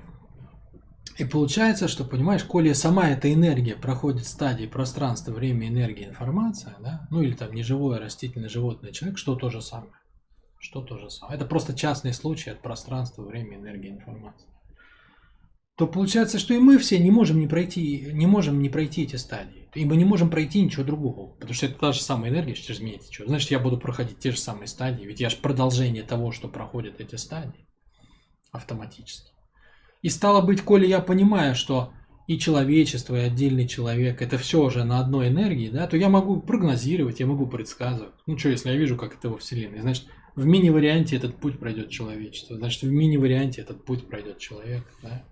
И 1.18 1.24
получается, 1.24 1.86
что, 1.86 2.04
понимаешь, 2.04 2.42
коли 2.42 2.72
сама 2.72 3.10
эта 3.10 3.32
энергия 3.32 3.76
проходит 3.76 4.26
стадии 4.26 4.66
пространства, 4.66 5.32
время, 5.32 5.68
энергия, 5.68 6.08
информация, 6.08 6.74
да, 6.80 7.06
ну 7.10 7.22
или 7.22 7.34
там 7.34 7.52
неживое, 7.52 8.00
растительное, 8.00 8.48
животное, 8.48 8.92
человек, 8.92 9.18
что 9.18 9.36
то 9.36 9.50
же 9.50 9.60
самое. 9.60 9.92
Что 10.58 10.82
то 10.82 10.98
же 10.98 11.10
самое. 11.10 11.36
Это 11.36 11.46
просто 11.46 11.74
частный 11.74 12.12
случай 12.12 12.50
от 12.50 12.60
пространства, 12.60 13.22
времени, 13.22 13.56
энергии, 13.56 13.90
информации. 13.90 14.48
То 15.76 15.86
получается, 15.86 16.40
что 16.40 16.54
и 16.54 16.58
мы 16.58 16.76
все 16.78 16.98
не 16.98 17.12
можем 17.12 17.38
не 17.38 17.46
пройти, 17.46 18.10
не 18.12 18.26
можем 18.26 18.60
не 18.60 18.68
пройти 18.68 19.04
эти 19.04 19.14
стадии. 19.14 19.68
И 19.74 19.84
мы 19.84 19.96
не 19.96 20.04
можем 20.04 20.28
пройти 20.28 20.60
ничего 20.60 20.82
другого. 20.82 21.34
Потому 21.34 21.54
что 21.54 21.66
это 21.66 21.78
та 21.78 21.92
же 21.92 22.02
самая 22.02 22.32
энергия 22.32 22.54
через 22.54 22.80
меня 22.80 22.98
течет. 22.98 23.28
Значит, 23.28 23.52
я 23.52 23.60
буду 23.60 23.78
проходить 23.78 24.18
те 24.18 24.32
же 24.32 24.38
самые 24.38 24.66
стадии. 24.66 25.04
Ведь 25.04 25.20
я 25.20 25.30
же 25.30 25.36
продолжение 25.36 26.02
того, 26.02 26.32
что 26.32 26.48
проходят 26.48 27.00
эти 27.00 27.14
стадии 27.14 27.68
автоматически. 28.50 29.30
И 30.02 30.08
стало 30.08 30.40
быть, 30.40 30.62
коли 30.62 30.86
я 30.86 31.00
понимаю, 31.00 31.54
что 31.54 31.92
и 32.26 32.38
человечество, 32.38 33.16
и 33.16 33.20
отдельный 33.20 33.66
человек, 33.66 34.20
это 34.20 34.36
все 34.36 34.62
уже 34.62 34.84
на 34.84 35.00
одной 35.00 35.28
энергии, 35.28 35.70
да, 35.70 35.86
то 35.86 35.96
я 35.96 36.08
могу 36.08 36.40
прогнозировать, 36.40 37.20
я 37.20 37.26
могу 37.26 37.46
предсказывать. 37.46 38.14
Ну 38.26 38.36
что, 38.36 38.50
если 38.50 38.70
я 38.70 38.76
вижу, 38.76 38.96
как 38.96 39.14
это 39.14 39.30
во 39.30 39.38
Вселенной, 39.38 39.80
значит, 39.80 40.06
в 40.38 40.46
мини-варианте 40.46 41.16
этот 41.16 41.36
путь 41.36 41.58
пройдет 41.58 41.90
человечество, 41.90 42.56
значит, 42.56 42.82
в 42.82 42.90
мини-варианте 42.90 43.60
этот 43.60 43.84
путь 43.84 44.06
пройдет 44.08 44.38
человек, 44.38 44.84
да. 45.02 45.24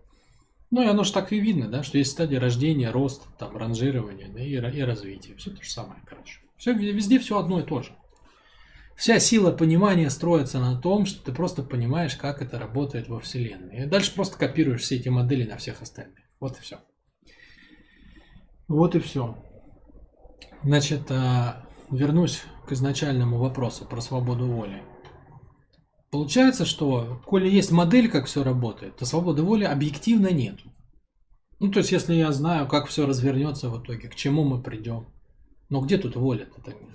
Ну 0.72 0.82
и 0.82 0.86
оно 0.86 1.04
же 1.04 1.12
так 1.12 1.32
и 1.32 1.38
видно, 1.38 1.68
да, 1.68 1.84
что 1.84 1.96
есть 1.96 2.10
стадия 2.10 2.40
рождения, 2.40 2.90
рост, 2.90 3.22
там, 3.38 3.56
ранжирования, 3.56 4.28
да, 4.28 4.40
и, 4.40 4.50
и 4.50 4.82
развития. 4.82 5.36
Все 5.36 5.52
то 5.52 5.62
же 5.62 5.70
самое, 5.70 6.00
короче. 6.04 6.40
Все, 6.56 6.72
везде 6.72 7.20
все 7.20 7.38
одно 7.38 7.60
и 7.60 7.62
то 7.62 7.82
же. 7.82 7.92
Вся 8.96 9.20
сила 9.20 9.52
понимания 9.52 10.10
строится 10.10 10.58
на 10.58 10.76
том, 10.76 11.06
что 11.06 11.24
ты 11.24 11.32
просто 11.32 11.62
понимаешь, 11.62 12.16
как 12.16 12.42
это 12.42 12.58
работает 12.58 13.08
во 13.08 13.20
Вселенной. 13.20 13.84
И 13.84 13.86
дальше 13.86 14.12
просто 14.12 14.36
копируешь 14.36 14.80
все 14.80 14.96
эти 14.96 15.08
модели 15.08 15.48
на 15.48 15.56
всех 15.56 15.82
остальных. 15.82 16.18
Вот 16.40 16.58
и 16.58 16.62
все. 16.62 16.80
Вот 18.66 18.96
и 18.96 18.98
все. 18.98 19.36
Значит, 20.64 21.02
а, 21.10 21.64
вернусь 21.92 22.42
к 22.66 22.72
изначальному 22.72 23.38
вопросу 23.38 23.84
про 23.84 24.00
свободу 24.00 24.46
воли. 24.46 24.82
Получается, 26.10 26.64
что, 26.64 27.20
коли 27.26 27.48
есть 27.48 27.72
модель, 27.72 28.08
как 28.08 28.26
все 28.26 28.44
работает, 28.44 28.96
то 28.96 29.04
свободы 29.04 29.42
воли 29.42 29.64
объективно 29.64 30.28
нет. 30.32 30.58
Ну, 31.58 31.70
то 31.70 31.78
есть, 31.78 31.92
если 31.92 32.14
я 32.14 32.32
знаю, 32.32 32.68
как 32.68 32.86
все 32.86 33.06
развернется 33.06 33.70
в 33.70 33.82
итоге, 33.82 34.08
к 34.08 34.14
чему 34.14 34.44
мы 34.44 34.62
придем. 34.62 35.08
Но 35.68 35.80
где 35.80 35.98
тут 35.98 36.16
воля-то 36.16 36.60
тогда? 36.60 36.94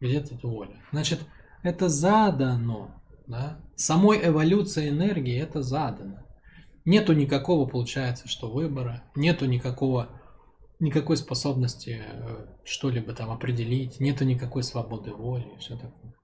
Где 0.00 0.20
тут 0.20 0.42
воля? 0.44 0.82
Значит, 0.92 1.20
это 1.62 1.88
задано. 1.88 3.02
Да? 3.26 3.60
Самой 3.74 4.26
эволюции 4.26 4.88
энергии 4.88 5.38
это 5.38 5.62
задано. 5.62 6.24
Нету 6.84 7.12
никакого, 7.12 7.68
получается, 7.68 8.28
что 8.28 8.48
выбора, 8.48 9.02
нету 9.16 9.46
никакого, 9.46 10.08
никакой 10.78 11.16
способности 11.16 12.00
э, 12.06 12.46
что-либо 12.64 13.12
там 13.12 13.30
определить, 13.32 13.98
нету 13.98 14.24
никакой 14.24 14.62
свободы 14.62 15.12
воли 15.12 15.48
и 15.56 15.58
все 15.58 15.76
такое. 15.76 16.14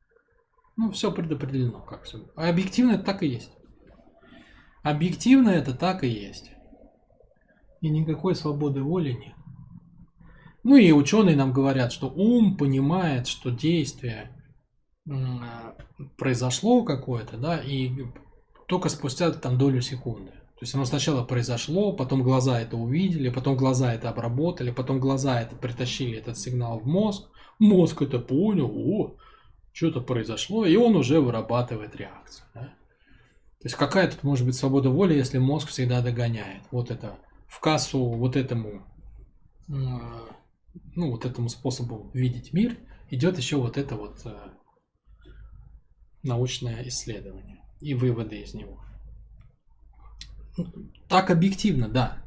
Ну, 0.77 0.91
все 0.91 1.13
предопределено, 1.13 1.81
как 1.81 2.05
все. 2.05 2.19
А 2.37 2.49
объективно 2.49 2.93
это 2.93 3.05
так 3.05 3.23
и 3.23 3.29
есть. 3.29 3.53
Объективно 4.83 5.51
это 5.51 5.75
так 5.75 6.03
и 6.03 6.09
есть. 6.09 6.51
И 7.81 7.91
никакой 7.91 8.35
свободы 8.35 8.83
воли 8.83 9.13
нет. 9.13 9.35
Ну 10.65 10.77
и 10.77 10.93
ученые 10.93 11.37
нам 11.37 11.53
говорят, 11.53 11.93
что 11.93 12.09
ум 12.09 12.57
понимает, 12.57 13.27
что 13.27 13.51
действие 13.51 14.31
произошло 16.17 16.85
какое-то, 16.85 17.37
да, 17.37 17.59
и 17.59 17.91
только 18.69 18.89
спустя 18.89 19.31
там 19.33 19.59
долю 19.59 19.81
секунды. 19.81 20.31
То 20.31 20.65
есть 20.65 20.75
оно 20.77 20.85
сначала 20.85 21.25
произошло, 21.25 21.93
потом 21.93 22.23
глаза 22.23 22.61
это 22.61 22.77
увидели, 22.77 23.31
потом 23.31 23.57
глаза 23.57 23.93
это 23.93 24.11
обработали, 24.11 24.71
потом 24.71 25.01
глаза 25.01 25.41
это 25.41 25.57
притащили 25.57 26.19
этот 26.19 26.39
сигнал 26.39 26.79
в 26.79 26.87
мозг, 26.87 27.29
мозг 27.59 28.03
это 28.03 28.21
понял, 28.21 28.71
о, 28.73 29.17
что-то 29.73 30.01
произошло, 30.01 30.67
и 30.67 30.77
он 30.77 30.97
уже 30.97 31.21
вырабатывает 31.21 31.97
реакцию. 31.97 32.47
Да? 32.55 32.61
То 32.61 33.65
есть 33.65 33.77
какая 33.77 34.11
тут 34.11 34.23
может 34.23 34.45
быть 34.45 34.57
свобода 34.57 34.91
воли, 34.91 35.15
если 35.15 35.39
мозг 35.39 35.69
всегда 35.69 36.03
догоняет? 36.03 36.63
Вот 36.71 36.91
это 36.91 37.19
в 37.47 37.61
кассу 37.61 38.05
вот 38.05 38.37
этому 38.37 38.85
ну, 40.95 41.11
вот 41.11 41.25
этому 41.25 41.49
способу 41.49 42.11
видеть 42.13 42.53
мир, 42.53 42.77
идет 43.11 43.39
еще 43.39 43.57
вот 43.57 43.79
это 43.79 43.97
вот 43.97 44.21
э, 44.25 44.37
научное 46.23 46.87
исследование 46.89 47.63
и 47.81 47.95
выводы 47.95 48.41
из 48.41 48.55
него. 48.55 48.83
Так 51.09 51.31
объективно, 51.31 51.89
да. 51.89 52.23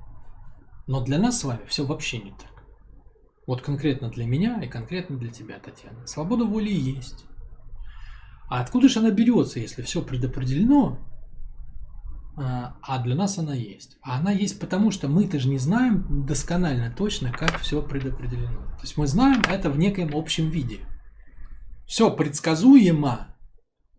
Но 0.87 1.03
для 1.03 1.19
нас 1.19 1.39
с 1.39 1.43
вами 1.43 1.65
все 1.67 1.85
вообще 1.85 2.19
не 2.19 2.31
так. 2.31 2.63
Вот 3.47 3.61
конкретно 3.61 4.09
для 4.09 4.25
меня 4.25 4.61
и 4.63 4.67
конкретно 4.67 5.17
для 5.17 5.31
тебя, 5.31 5.59
Татьяна. 5.59 6.05
Свобода 6.07 6.45
воли 6.45 6.73
есть. 6.73 7.25
А 8.47 8.61
откуда 8.61 8.89
же 8.89 8.99
она 8.99 9.11
берется, 9.11 9.59
если 9.59 9.81
все 9.81 10.01
предопределено, 10.01 10.99
а, 12.37 12.75
а 12.81 13.01
для 13.01 13.15
нас 13.15 13.37
она 13.37 13.55
есть. 13.55 13.97
А 14.01 14.17
она 14.17 14.31
есть 14.31 14.59
потому, 14.59 14.91
что 14.91 15.07
мы-то 15.07 15.39
же 15.39 15.47
не 15.47 15.57
знаем 15.57 16.25
досконально 16.25 16.93
точно, 16.95 17.31
как 17.31 17.59
все 17.59 17.81
предопределено. 17.81 18.61
То 18.77 18.81
есть 18.81 18.97
мы 18.97 19.07
знаем 19.07 19.41
это 19.49 19.69
в 19.69 19.77
некоем 19.77 20.15
общем 20.15 20.49
виде. 20.49 20.79
Все 21.87 22.11
предсказуемо, 22.11 23.27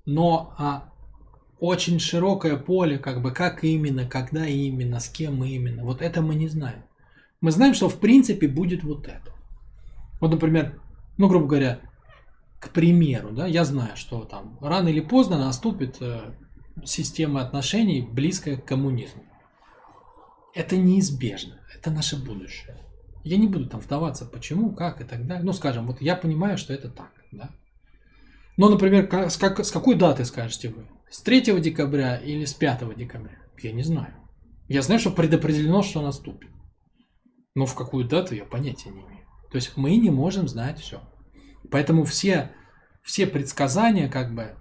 но 0.04 0.54
а, 0.58 0.92
очень 1.58 1.98
широкое 1.98 2.56
поле, 2.56 2.98
как 2.98 3.22
бы 3.22 3.32
как 3.32 3.64
именно, 3.64 4.06
когда 4.06 4.46
именно, 4.46 5.00
с 5.00 5.08
кем 5.08 5.42
именно, 5.42 5.84
вот 5.84 6.02
это 6.02 6.20
мы 6.20 6.34
не 6.34 6.48
знаем. 6.48 6.84
Мы 7.40 7.50
знаем, 7.50 7.74
что 7.74 7.88
в 7.88 7.98
принципе 7.98 8.48
будет 8.48 8.82
вот 8.84 9.06
это. 9.06 9.32
Вот, 10.20 10.30
например, 10.30 10.80
ну, 11.16 11.28
грубо 11.28 11.46
говоря, 11.46 11.80
к 12.60 12.70
примеру, 12.70 13.32
да, 13.32 13.46
я 13.46 13.64
знаю, 13.64 13.96
что 13.96 14.24
там 14.24 14.58
рано 14.60 14.88
или 14.88 15.00
поздно 15.00 15.38
наступит 15.38 15.98
э, 16.00 16.34
системы 16.84 17.40
отношений, 17.40 18.02
близкая 18.02 18.56
к 18.56 18.64
коммунизму. 18.64 19.24
Это 20.54 20.76
неизбежно, 20.76 21.60
это 21.74 21.90
наше 21.90 22.16
будущее. 22.16 22.76
Я 23.24 23.36
не 23.36 23.46
буду 23.46 23.68
там 23.68 23.80
вдаваться, 23.80 24.24
почему, 24.24 24.72
как 24.72 25.00
и 25.00 25.04
так 25.04 25.26
далее. 25.26 25.44
Ну, 25.44 25.52
скажем, 25.52 25.86
вот 25.86 26.00
я 26.00 26.16
понимаю, 26.16 26.56
что 26.56 26.72
это 26.72 26.88
так, 26.88 27.12
да. 27.32 27.50
Но, 28.56 28.70
например, 28.70 29.12
с, 29.12 29.36
как, 29.36 29.64
с 29.64 29.70
какой 29.70 29.96
даты 29.96 30.24
скажете 30.24 30.70
вы? 30.70 30.86
С 31.10 31.20
3 31.20 31.60
декабря 31.60 32.16
или 32.16 32.44
с 32.44 32.54
5 32.54 32.96
декабря? 32.96 33.38
Я 33.62 33.72
не 33.72 33.82
знаю. 33.82 34.14
Я 34.68 34.82
знаю, 34.82 35.00
что 35.00 35.10
предопределено, 35.10 35.82
что 35.82 36.00
наступит. 36.00 36.50
Но 37.54 37.66
в 37.66 37.74
какую 37.74 38.06
дату 38.06 38.34
я 38.34 38.44
понятия 38.44 38.90
не 38.90 39.00
имею. 39.00 39.26
То 39.50 39.56
есть 39.56 39.76
мы 39.76 39.96
не 39.96 40.10
можем 40.10 40.48
знать 40.48 40.80
все. 40.80 41.00
Поэтому 41.70 42.04
все, 42.04 42.50
все 43.02 43.26
предсказания, 43.26 44.08
как 44.08 44.34
бы, 44.34 44.56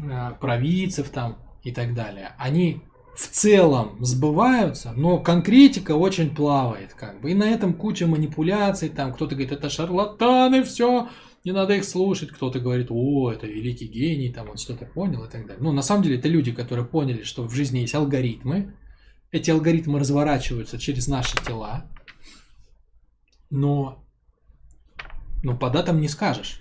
Э, 0.00 0.32
провидцев 0.40 1.08
там 1.08 1.38
и 1.64 1.72
так 1.72 1.92
далее, 1.92 2.32
они 2.38 2.82
в 3.16 3.26
целом 3.26 3.96
сбываются, 4.04 4.92
но 4.92 5.18
конкретика 5.18 5.96
очень 5.96 6.34
плавает, 6.34 6.94
как 6.94 7.20
бы. 7.20 7.32
И 7.32 7.34
на 7.34 7.50
этом 7.50 7.74
куча 7.74 8.06
манипуляций, 8.06 8.90
там 8.90 9.12
кто-то 9.12 9.34
говорит, 9.34 9.50
это 9.50 9.68
шарлатаны, 9.68 10.62
все, 10.62 11.08
не 11.42 11.50
надо 11.50 11.74
их 11.74 11.84
слушать, 11.84 12.30
кто-то 12.30 12.60
говорит, 12.60 12.88
о, 12.90 13.32
это 13.32 13.48
великий 13.48 13.86
гений, 13.86 14.32
там 14.32 14.48
он 14.50 14.56
что-то 14.56 14.86
понял 14.86 15.24
и 15.24 15.28
так 15.28 15.46
далее. 15.48 15.60
Ну, 15.60 15.72
на 15.72 15.82
самом 15.82 16.04
деле, 16.04 16.18
это 16.18 16.28
люди, 16.28 16.52
которые 16.52 16.86
поняли, 16.86 17.24
что 17.24 17.42
в 17.42 17.52
жизни 17.52 17.80
есть 17.80 17.94
алгоритмы, 17.96 18.76
эти 19.32 19.50
алгоритмы 19.50 19.98
разворачиваются 19.98 20.78
через 20.78 21.08
наши 21.08 21.36
тела, 21.44 21.86
но, 23.50 24.04
но 25.42 25.56
по 25.56 25.70
датам 25.70 26.00
не 26.00 26.08
скажешь. 26.08 26.60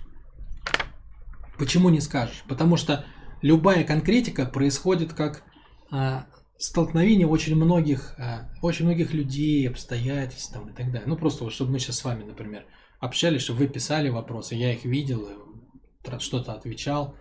Почему 1.58 1.90
не 1.90 2.02
скажешь? 2.02 2.44
Потому 2.48 2.78
что 2.78 3.06
любая 3.42 3.84
конкретика 3.84 4.46
происходит 4.46 5.14
как 5.14 5.44
а, 5.92 6.28
столкновение 6.58 7.28
очень 7.28 7.56
многих, 7.56 8.14
а, 8.18 8.50
очень 8.62 8.86
многих 8.86 9.14
людей, 9.14 9.68
обстоятельств 9.68 10.54
там, 10.54 10.70
и 10.70 10.74
так 10.74 10.92
далее. 10.92 11.08
Ну, 11.08 11.18
просто 11.18 11.44
вот, 11.44 11.54
чтобы 11.54 11.72
мы 11.72 11.80
сейчас 11.80 11.98
с 11.98 12.04
вами, 12.04 12.24
например, 12.24 12.66
общались, 13.00 13.42
чтобы 13.42 13.60
вы 13.60 13.68
писали 13.68 14.10
вопросы, 14.10 14.56
я 14.56 14.74
их 14.74 14.86
видел, 14.86 15.28
что-то 16.20 16.54
отвечал, 16.54 17.16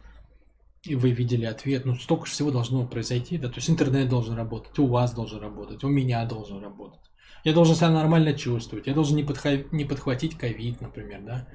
и 0.82 0.94
вы 0.94 1.10
видели 1.10 1.44
ответ. 1.44 1.84
Ну, 1.84 1.94
столько 1.94 2.26
же 2.26 2.32
всего 2.32 2.50
должно 2.50 2.86
произойти, 2.86 3.38
да, 3.38 3.48
то 3.48 3.56
есть 3.56 3.68
интернет 3.68 4.08
должен 4.08 4.34
работать, 4.34 4.78
у 4.78 4.86
вас 4.86 5.12
должен 5.12 5.40
работать, 5.40 5.82
у 5.84 5.88
меня 5.88 6.24
должен 6.24 6.62
работать. 6.62 7.00
Я 7.46 7.52
должен 7.52 7.76
себя 7.76 7.90
нормально 7.90 8.32
чувствовать, 8.32 8.88
я 8.88 8.92
должен 8.92 9.14
не, 9.14 9.22
подхо- 9.22 9.68
не 9.70 9.84
подхватить 9.84 10.36
ковид, 10.36 10.80
например, 10.80 11.22
да. 11.22 11.46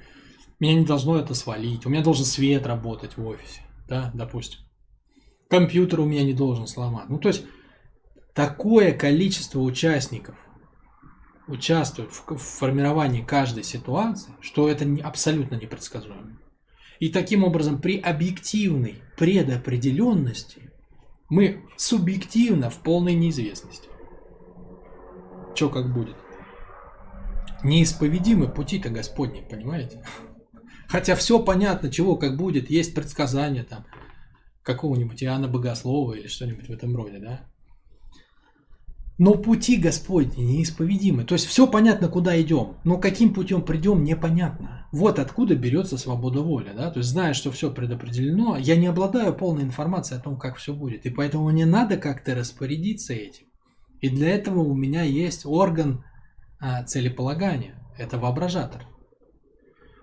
Меня 0.58 0.72
не 0.72 0.86
должно 0.86 1.18
это 1.18 1.34
свалить. 1.34 1.84
У 1.84 1.90
меня 1.90 2.02
должен 2.02 2.24
свет 2.24 2.66
работать 2.66 3.18
в 3.18 3.26
офисе, 3.26 3.60
да, 3.88 4.10
допустим. 4.14 4.60
Компьютер 5.50 6.00
у 6.00 6.06
меня 6.06 6.24
не 6.24 6.32
должен 6.32 6.66
сломать. 6.66 7.10
Ну, 7.10 7.18
то 7.18 7.28
есть, 7.28 7.44
такое 8.32 8.92
количество 8.92 9.60
участников 9.60 10.34
участвуют 11.46 12.10
в 12.10 12.38
формировании 12.38 13.20
каждой 13.20 13.62
ситуации, 13.62 14.32
что 14.40 14.70
это 14.70 14.86
не, 14.86 15.02
абсолютно 15.02 15.56
непредсказуемо. 15.56 16.38
И 17.00 17.10
таким 17.10 17.44
образом 17.44 17.82
при 17.82 17.98
объективной 17.98 19.02
предопределенности 19.18 20.72
мы 21.28 21.66
субъективно 21.76 22.70
в 22.70 22.78
полной 22.78 23.12
неизвестности. 23.12 23.90
Что 25.54 25.68
как 25.68 25.92
будет? 25.92 26.16
Неисповедимы 27.62 28.48
пути-то 28.48 28.90
Господни, 28.90 29.46
понимаете? 29.48 30.02
Хотя 30.88 31.14
все 31.14 31.44
понятно, 31.44 31.90
чего 31.90 32.16
как 32.16 32.36
будет, 32.36 32.70
есть 32.70 32.94
предсказания 32.94 33.64
там 33.64 33.86
какого-нибудь 34.62 35.22
Иоанна 35.22 35.48
Богослова 35.48 36.14
или 36.14 36.28
что-нибудь 36.28 36.68
в 36.68 36.72
этом 36.72 36.96
роде, 36.96 37.18
да? 37.18 37.40
Но 39.18 39.34
пути 39.34 39.76
Господни 39.76 40.42
неисповедимы. 40.42 41.24
То 41.24 41.34
есть 41.34 41.46
все 41.46 41.66
понятно, 41.70 42.08
куда 42.08 42.40
идем. 42.40 42.78
Но 42.84 42.98
каким 42.98 43.32
путем 43.34 43.62
придем, 43.62 44.02
непонятно. 44.02 44.88
Вот 44.90 45.18
откуда 45.18 45.54
берется 45.54 45.98
свобода 45.98 46.40
воли. 46.40 46.72
Да? 46.74 46.90
То 46.90 46.98
есть 46.98 47.10
зная, 47.10 47.34
что 47.34 47.52
все 47.52 47.72
предопределено, 47.72 48.56
я 48.56 48.74
не 48.74 48.86
обладаю 48.86 49.34
полной 49.34 49.62
информацией 49.62 50.18
о 50.18 50.22
том, 50.22 50.36
как 50.38 50.56
все 50.56 50.72
будет. 50.72 51.06
И 51.06 51.10
поэтому 51.10 51.50
мне 51.50 51.66
надо 51.66 51.98
как-то 51.98 52.34
распорядиться 52.34 53.12
этим. 53.12 53.46
И 54.02 54.10
для 54.10 54.34
этого 54.34 54.58
у 54.58 54.74
меня 54.74 55.02
есть 55.04 55.46
орган 55.46 56.04
а, 56.60 56.82
целеполагания. 56.84 57.82
Это 57.96 58.18
воображатор. 58.18 58.86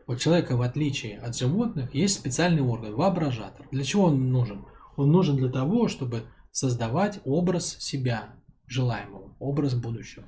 У 0.07 0.15
человека, 0.15 0.57
в 0.57 0.61
отличие 0.61 1.19
от 1.19 1.37
животных, 1.37 1.93
есть 1.93 2.15
специальный 2.15 2.63
орган– 2.63 2.95
воображатор. 2.95 3.67
Для 3.71 3.83
чего 3.83 4.05
он 4.05 4.31
нужен? 4.31 4.65
Он 4.95 5.11
нужен 5.11 5.35
для 5.35 5.49
того, 5.49 5.87
чтобы 5.87 6.23
создавать 6.51 7.19
образ 7.25 7.77
себя, 7.79 8.33
желаемого, 8.65 9.35
образ 9.39 9.75
будущего. 9.75 10.25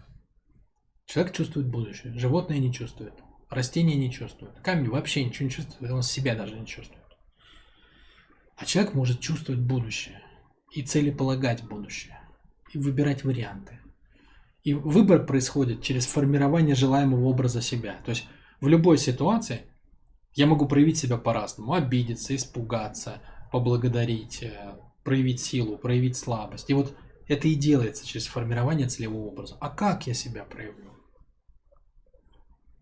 Человек 1.06 1.34
чувствует 1.34 1.68
будущее, 1.68 2.14
животное 2.18 2.60
не 2.60 2.72
чувствует, 2.72 3.14
растение 3.50 3.96
не 3.96 4.12
чувствует, 4.12 4.60
камень 4.62 4.90
вообще 4.90 5.26
ничего 5.26 5.46
не 5.46 5.52
чувствует, 5.52 5.92
он 5.92 6.04
себя 6.04 6.36
даже 6.36 6.60
не 6.60 6.66
чувствует. 6.68 7.02
А 8.56 8.66
человек 8.66 8.94
может 8.94 9.20
чувствовать 9.20 9.62
будущее 9.62 10.22
и 10.74 10.84
целеполагать 10.84 11.64
будущее, 11.64 12.21
и 12.74 12.78
выбирать 12.78 13.24
варианты. 13.24 13.80
И 14.64 14.74
выбор 14.74 15.26
происходит 15.26 15.82
через 15.82 16.06
формирование 16.06 16.76
желаемого 16.76 17.26
образа 17.26 17.62
себя. 17.62 17.98
То 18.06 18.12
есть 18.12 18.28
в 18.60 18.68
любой 18.68 18.98
ситуации 18.98 19.62
я 20.34 20.46
могу 20.46 20.68
проявить 20.68 20.98
себя 20.98 21.18
по-разному. 21.18 21.74
Обидеться, 21.74 22.36
испугаться, 22.36 23.22
поблагодарить, 23.52 24.44
э, 24.44 24.76
проявить 25.04 25.42
силу, 25.42 25.78
проявить 25.78 26.16
слабость. 26.16 26.70
И 26.70 26.74
вот 26.74 26.96
это 27.28 27.48
и 27.48 27.56
делается 27.56 28.06
через 28.06 28.28
формирование 28.28 28.88
целевого 28.88 29.28
образа. 29.28 29.58
А 29.60 29.70
как 29.70 30.08
я 30.08 30.14
себя 30.14 30.44
проявлю? 30.44 30.92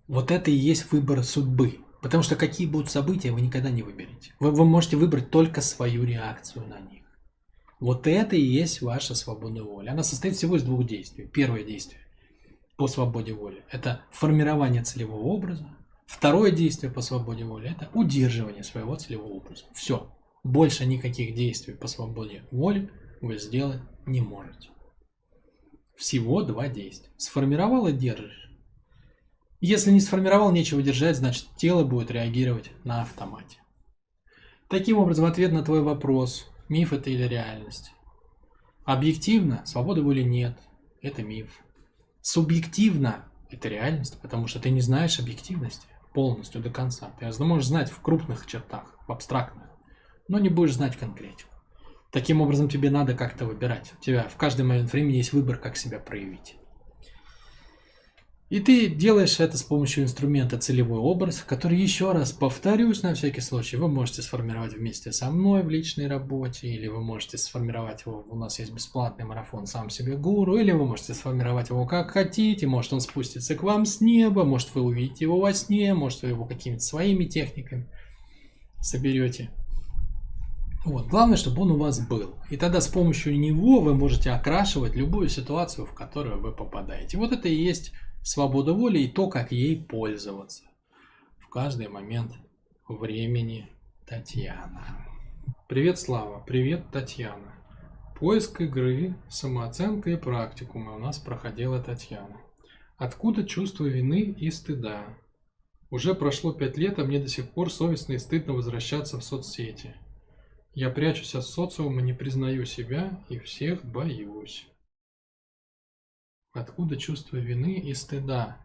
Вот 0.07 0.31
это 0.31 0.51
и 0.51 0.55
есть 0.55 0.91
выбор 0.91 1.23
судьбы. 1.23 1.79
Потому 2.01 2.23
что 2.23 2.35
какие 2.35 2.65
будут 2.65 2.89
события, 2.89 3.31
вы 3.31 3.41
никогда 3.41 3.69
не 3.69 3.83
выберете. 3.83 4.33
Вы, 4.39 4.51
вы 4.51 4.65
можете 4.65 4.97
выбрать 4.97 5.29
только 5.31 5.61
свою 5.61 6.03
реакцию 6.03 6.67
на 6.67 6.79
них. 6.79 6.98
Вот 7.79 8.07
это 8.07 8.35
и 8.35 8.41
есть 8.41 8.81
ваша 8.81 9.15
свободная 9.15 9.63
воля. 9.63 9.91
Она 9.91 10.03
состоит 10.03 10.35
всего 10.35 10.57
из 10.57 10.63
двух 10.63 10.85
действий. 10.85 11.27
Первое 11.27 11.63
действие 11.63 12.01
по 12.75 12.87
свободе 12.87 13.33
воли– 13.33 13.63
это 13.71 14.01
формирование 14.11 14.83
целевого 14.83 15.23
образа. 15.23 15.67
Второе 16.05 16.51
действие 16.51 16.91
по 16.91 17.01
свободе 17.01 17.45
воли– 17.45 17.69
это 17.77 17.89
удерживание 17.93 18.63
своего 18.63 18.95
целевого 18.95 19.33
образа. 19.33 19.65
Все. 19.73 20.11
Больше 20.43 20.85
никаких 20.85 21.35
действий 21.35 21.73
по 21.73 21.87
свободе 21.87 22.43
воли 22.51 22.89
вы 23.21 23.37
сделать 23.37 23.81
не 24.05 24.21
можете. 24.21 24.69
Всего 25.95 26.41
два 26.43 26.67
действия. 26.67 27.11
Сформировал 27.17 27.87
и 27.87 27.93
держишь. 27.93 28.49
Если 29.61 29.91
не 29.91 29.99
сформировал, 29.99 30.51
нечего 30.53 30.81
держать, 30.81 31.17
значит 31.17 31.47
тело 31.57 31.83
будет 31.83 32.11
реагировать 32.11 32.71
на 32.85 33.01
автомате. 33.01 33.57
Таким 34.69 34.99
образом, 34.99 35.25
ответ 35.25 35.51
на 35.51 35.63
твой 35.63 35.81
вопрос, 35.81 36.48
миф 36.69 36.93
это 36.93 37.09
или 37.09 37.23
реальность. 37.23 37.91
Объективно, 38.85 39.65
свободы 39.65 40.01
воли 40.01 40.21
нет, 40.21 40.57
это 41.01 41.23
миф. 41.23 41.59
Субъективно, 42.21 43.25
это 43.49 43.67
реальность, 43.67 44.19
потому 44.21 44.47
что 44.47 44.59
ты 44.59 44.69
не 44.69 44.81
знаешь 44.81 45.19
объективности 45.19 45.87
полностью 46.13 46.61
до 46.61 46.69
конца. 46.69 47.11
Ты 47.19 47.43
можешь 47.43 47.67
знать 47.67 47.89
в 47.89 48.01
крупных 48.01 48.45
чертах, 48.45 48.95
в 49.07 49.11
абстрактных, 49.11 49.67
но 50.27 50.39
не 50.39 50.49
будешь 50.49 50.75
знать 50.75 50.97
конкретику. 50.97 51.49
Таким 52.11 52.41
образом, 52.41 52.69
тебе 52.69 52.89
надо 52.89 53.13
как-то 53.13 53.45
выбирать. 53.45 53.93
У 53.99 54.01
тебя 54.01 54.27
в 54.27 54.35
каждый 54.35 54.65
момент 54.65 54.91
времени 54.91 55.17
есть 55.17 55.33
выбор, 55.33 55.57
как 55.57 55.77
себя 55.77 55.99
проявить. 55.99 56.55
И 58.49 58.59
ты 58.59 58.87
делаешь 58.87 59.39
это 59.39 59.59
с 59.59 59.63
помощью 59.63 60.03
инструмента 60.03 60.57
целевой 60.57 60.97
образ, 60.97 61.43
который, 61.47 61.79
еще 61.79 62.13
раз 62.13 62.31
повторюсь 62.31 63.03
на 63.03 63.13
всякий 63.13 63.41
случай, 63.41 63.77
вы 63.77 63.87
можете 63.87 64.23
сформировать 64.23 64.73
вместе 64.73 65.11
со 65.11 65.29
мной 65.29 65.61
в 65.61 65.69
личной 65.69 66.07
работе, 66.07 66.67
или 66.67 66.87
вы 66.87 66.99
можете 66.99 67.37
сформировать 67.37 68.07
его, 68.07 68.25
у 68.27 68.35
нас 68.35 68.57
есть 68.57 68.73
бесплатный 68.73 69.25
марафон 69.25 69.67
«Сам 69.67 69.91
себе 69.91 70.17
гуру», 70.17 70.57
или 70.57 70.71
вы 70.71 70.87
можете 70.87 71.13
сформировать 71.13 71.69
его 71.69 71.85
как 71.85 72.09
хотите, 72.09 72.65
может 72.65 72.91
он 72.91 73.01
спустится 73.01 73.53
к 73.53 73.61
вам 73.61 73.85
с 73.85 74.01
неба, 74.01 74.43
может 74.43 74.73
вы 74.73 74.81
увидите 74.81 75.25
его 75.25 75.39
во 75.39 75.53
сне, 75.53 75.93
может 75.93 76.23
вы 76.23 76.29
его 76.29 76.45
какими-то 76.45 76.81
своими 76.81 77.25
техниками 77.25 77.85
соберете. 78.81 79.51
Вот. 80.85 81.07
Главное, 81.07 81.37
чтобы 81.37 81.61
он 81.61 81.71
у 81.71 81.77
вас 81.77 81.99
был. 81.99 82.33
И 82.49 82.57
тогда 82.57 82.81
с 82.81 82.87
помощью 82.87 83.37
него 83.37 83.81
вы 83.81 83.93
можете 83.93 84.31
окрашивать 84.31 84.95
любую 84.95 85.29
ситуацию, 85.29 85.85
в 85.85 85.93
которую 85.93 86.41
вы 86.41 86.51
попадаете. 86.51 87.17
Вот 87.17 87.31
это 87.31 87.47
и 87.47 87.53
есть 87.53 87.91
свобода 88.23 88.73
воли 88.73 88.99
и 88.99 89.07
то, 89.07 89.29
как 89.29 89.51
ей 89.51 89.81
пользоваться. 89.81 90.63
В 91.39 91.49
каждый 91.49 91.87
момент 91.87 92.33
времени 92.87 93.69
Татьяна. 94.05 95.05
Привет, 95.67 95.99
Слава. 95.99 96.43
Привет, 96.45 96.85
Татьяна. 96.91 97.53
Поиск 98.19 98.61
игры, 98.61 99.15
самооценка 99.29 100.09
и 100.09 100.15
практикумы 100.15 100.95
у 100.95 100.99
нас 100.99 101.19
проходила 101.19 101.81
Татьяна. 101.81 102.41
Откуда 102.97 103.45
чувство 103.45 103.85
вины 103.85 104.21
и 104.21 104.51
стыда? 104.51 105.05
Уже 105.89 106.13
прошло 106.13 106.51
пять 106.51 106.77
лет, 106.77 106.99
а 106.99 107.05
мне 107.05 107.19
до 107.19 107.27
сих 107.27 107.49
пор 107.51 107.71
совестно 107.71 108.13
и 108.13 108.17
стыдно 108.17 108.53
возвращаться 108.53 109.19
в 109.19 109.23
соцсети. 109.23 109.95
Я 110.73 110.89
прячусь 110.89 111.33
от 111.33 111.45
социума, 111.45 112.01
не 112.01 112.13
признаю 112.13 112.65
себя 112.65 113.23
и 113.29 113.39
всех 113.39 113.83
боюсь. 113.85 114.67
Откуда 116.51 116.97
чувство 116.97 117.37
вины 117.37 117.79
и 117.79 117.93
стыда? 117.93 118.59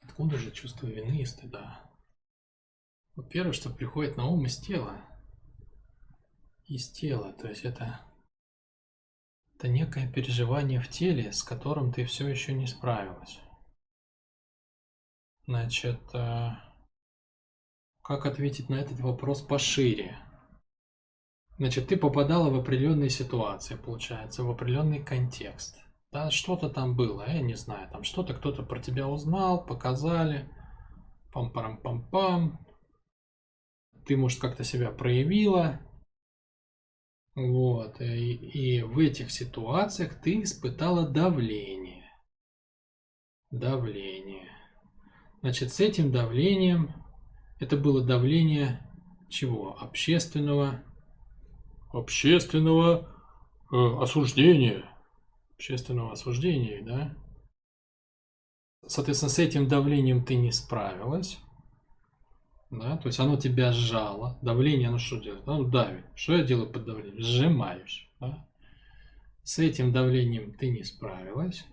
Откуда 0.00 0.38
же 0.38 0.50
чувство 0.50 0.86
вины 0.86 1.20
и 1.20 1.26
стыда? 1.26 1.88
Вот 3.14 3.28
первое, 3.28 3.52
что 3.52 3.68
приходит 3.68 4.16
на 4.16 4.26
ум 4.26 4.46
из 4.46 4.56
тела. 4.56 5.04
Из 6.66 6.90
тела, 6.90 7.32
то 7.34 7.48
есть 7.48 7.64
это, 7.64 8.00
это 9.54 9.68
некое 9.68 10.10
переживание 10.10 10.80
в 10.80 10.88
теле, 10.88 11.32
с 11.32 11.42
которым 11.42 11.92
ты 11.92 12.04
все 12.04 12.26
еще 12.28 12.54
не 12.54 12.66
справилась. 12.66 13.40
Значит, 15.46 16.00
э, 16.14 16.50
как 18.02 18.24
ответить 18.24 18.68
на 18.68 18.76
этот 18.76 19.00
вопрос 19.00 19.42
пошире? 19.42 20.18
Значит, 21.58 21.88
ты 21.88 21.96
попадала 21.96 22.50
в 22.50 22.58
определенные 22.58 23.10
ситуации, 23.10 23.74
получается, 23.74 24.44
в 24.44 24.50
определенный 24.50 25.02
контекст. 25.02 25.76
Да, 26.12 26.30
что-то 26.30 26.70
там 26.70 26.96
было, 26.96 27.28
я 27.28 27.42
не 27.42 27.54
знаю, 27.54 27.90
там 27.90 28.04
что-то 28.04 28.32
кто-то 28.32 28.62
про 28.62 28.78
тебя 28.78 29.08
узнал, 29.08 29.66
показали, 29.66 30.48
пам-парам-пам-пам. 31.34 32.58
Ты, 34.06 34.16
может, 34.16 34.40
как-то 34.40 34.62
себя 34.64 34.90
проявила. 34.90 35.80
Вот, 37.34 38.00
и, 38.00 38.32
и 38.34 38.82
в 38.82 38.98
этих 38.98 39.30
ситуациях 39.30 40.20
ты 40.22 40.42
испытала 40.42 41.08
давление. 41.08 42.10
Давление. 43.50 44.48
Значит, 45.40 45.72
с 45.72 45.80
этим 45.80 46.10
давлением 46.10 46.94
это 47.58 47.76
было 47.76 48.04
давление 48.04 48.80
чего? 49.28 49.76
Общественного, 49.78 50.82
общественного 51.90 53.08
э, 53.72 53.76
осуждения. 54.00 54.84
Общественного 55.54 56.12
осуждения, 56.12 56.82
да? 56.82 57.14
Соответственно, 58.86 59.30
с 59.30 59.38
этим 59.38 59.68
давлением 59.68 60.24
ты 60.24 60.36
не 60.36 60.52
справилась. 60.52 61.38
Да, 62.70 62.96
то 62.98 63.08
есть 63.08 63.18
оно 63.18 63.36
тебя 63.36 63.72
сжало. 63.72 64.38
Давление, 64.42 64.88
оно 64.88 64.98
что 64.98 65.18
делает? 65.18 65.46
Оно 65.48 65.64
давит. 65.64 66.04
Что 66.14 66.34
я 66.34 66.44
делаю 66.44 66.70
под 66.70 66.84
давлением? 66.84 67.20
Сжимаюсь. 67.20 68.08
Да? 68.20 68.46
С 69.42 69.58
этим 69.58 69.92
давлением 69.92 70.52
ты 70.52 70.68
не 70.68 70.84
справилась. 70.84 71.64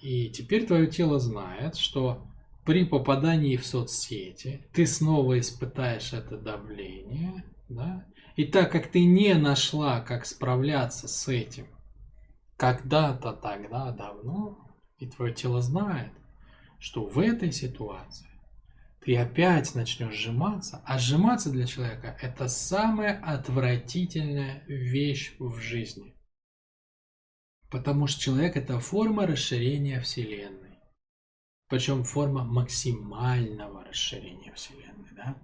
И 0.00 0.30
теперь 0.30 0.66
твое 0.66 0.86
тело 0.86 1.18
знает, 1.18 1.76
что 1.76 2.26
при 2.64 2.84
попадании 2.84 3.56
в 3.56 3.66
соцсети 3.66 4.66
ты 4.72 4.86
снова 4.86 5.38
испытаешь 5.38 6.12
это 6.12 6.38
давление, 6.38 7.44
да? 7.68 8.06
И 8.36 8.44
так 8.44 8.72
как 8.72 8.88
ты 8.88 9.04
не 9.04 9.34
нашла, 9.34 10.00
как 10.00 10.26
справляться 10.26 11.08
с 11.08 11.28
этим 11.28 11.66
когда-то 12.60 13.32
тогда 13.32 13.90
давно, 13.90 14.58
и 14.98 15.06
твое 15.06 15.32
тело 15.32 15.62
знает, 15.62 16.12
что 16.78 17.06
в 17.06 17.18
этой 17.18 17.52
ситуации 17.52 18.28
ты 19.00 19.16
опять 19.16 19.74
начнешь 19.74 20.14
сжиматься, 20.14 20.82
а 20.84 20.98
сжиматься 20.98 21.50
для 21.50 21.66
человека 21.66 22.18
это 22.20 22.48
самая 22.48 23.18
отвратительная 23.24 24.62
вещь 24.66 25.34
в 25.38 25.56
жизни. 25.58 26.14
Потому 27.70 28.06
что 28.06 28.20
человек 28.20 28.58
это 28.58 28.78
форма 28.78 29.26
расширения 29.26 29.98
Вселенной. 30.00 30.78
Причем 31.68 32.04
форма 32.04 32.44
максимального 32.44 33.84
расширения 33.84 34.52
Вселенной. 34.52 35.08
Да? 35.16 35.38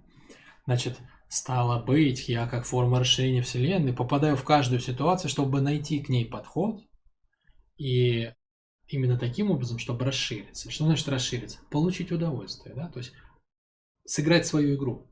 Значит, 0.65 0.99
стало 1.29 1.83
быть, 1.83 2.29
я 2.29 2.47
как 2.47 2.65
форма 2.65 2.99
расширения 2.99 3.41
Вселенной 3.41 3.93
попадаю 3.93 4.35
в 4.35 4.43
каждую 4.43 4.79
ситуацию, 4.79 5.29
чтобы 5.29 5.61
найти 5.61 5.99
к 5.99 6.09
ней 6.09 6.25
подход. 6.25 6.81
И 7.77 8.31
именно 8.87 9.17
таким 9.17 9.51
образом, 9.51 9.77
чтобы 9.77 10.05
расшириться. 10.05 10.71
Что 10.71 10.85
значит 10.85 11.07
расшириться? 11.09 11.59
Получить 11.69 12.11
удовольствие. 12.11 12.75
Да? 12.75 12.89
То 12.89 12.99
есть 12.99 13.13
сыграть 14.05 14.47
свою 14.47 14.75
игру. 14.75 15.09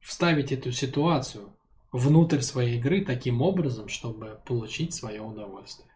Вставить 0.00 0.50
эту 0.50 0.72
ситуацию 0.72 1.56
внутрь 1.92 2.40
своей 2.40 2.78
игры 2.78 3.04
таким 3.04 3.42
образом, 3.42 3.88
чтобы 3.88 4.40
получить 4.46 4.94
свое 4.94 5.20
удовольствие. 5.20 5.88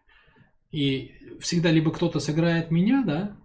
И 0.71 1.13
всегда 1.39 1.71
либо 1.71 1.91
кто-то 1.91 2.19
сыграет 2.19 2.71
меня, 2.71 3.03
да, 3.05 3.37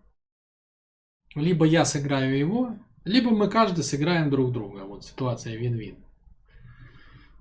либо 1.34 1.64
я 1.64 1.84
сыграю 1.84 2.36
его, 2.36 2.78
либо 3.04 3.30
мы 3.30 3.48
каждый 3.48 3.84
сыграем 3.84 4.30
друг 4.30 4.52
друга. 4.52 4.84
Вот 4.84 5.04
ситуация 5.04 5.56
вин-вин. 5.56 5.96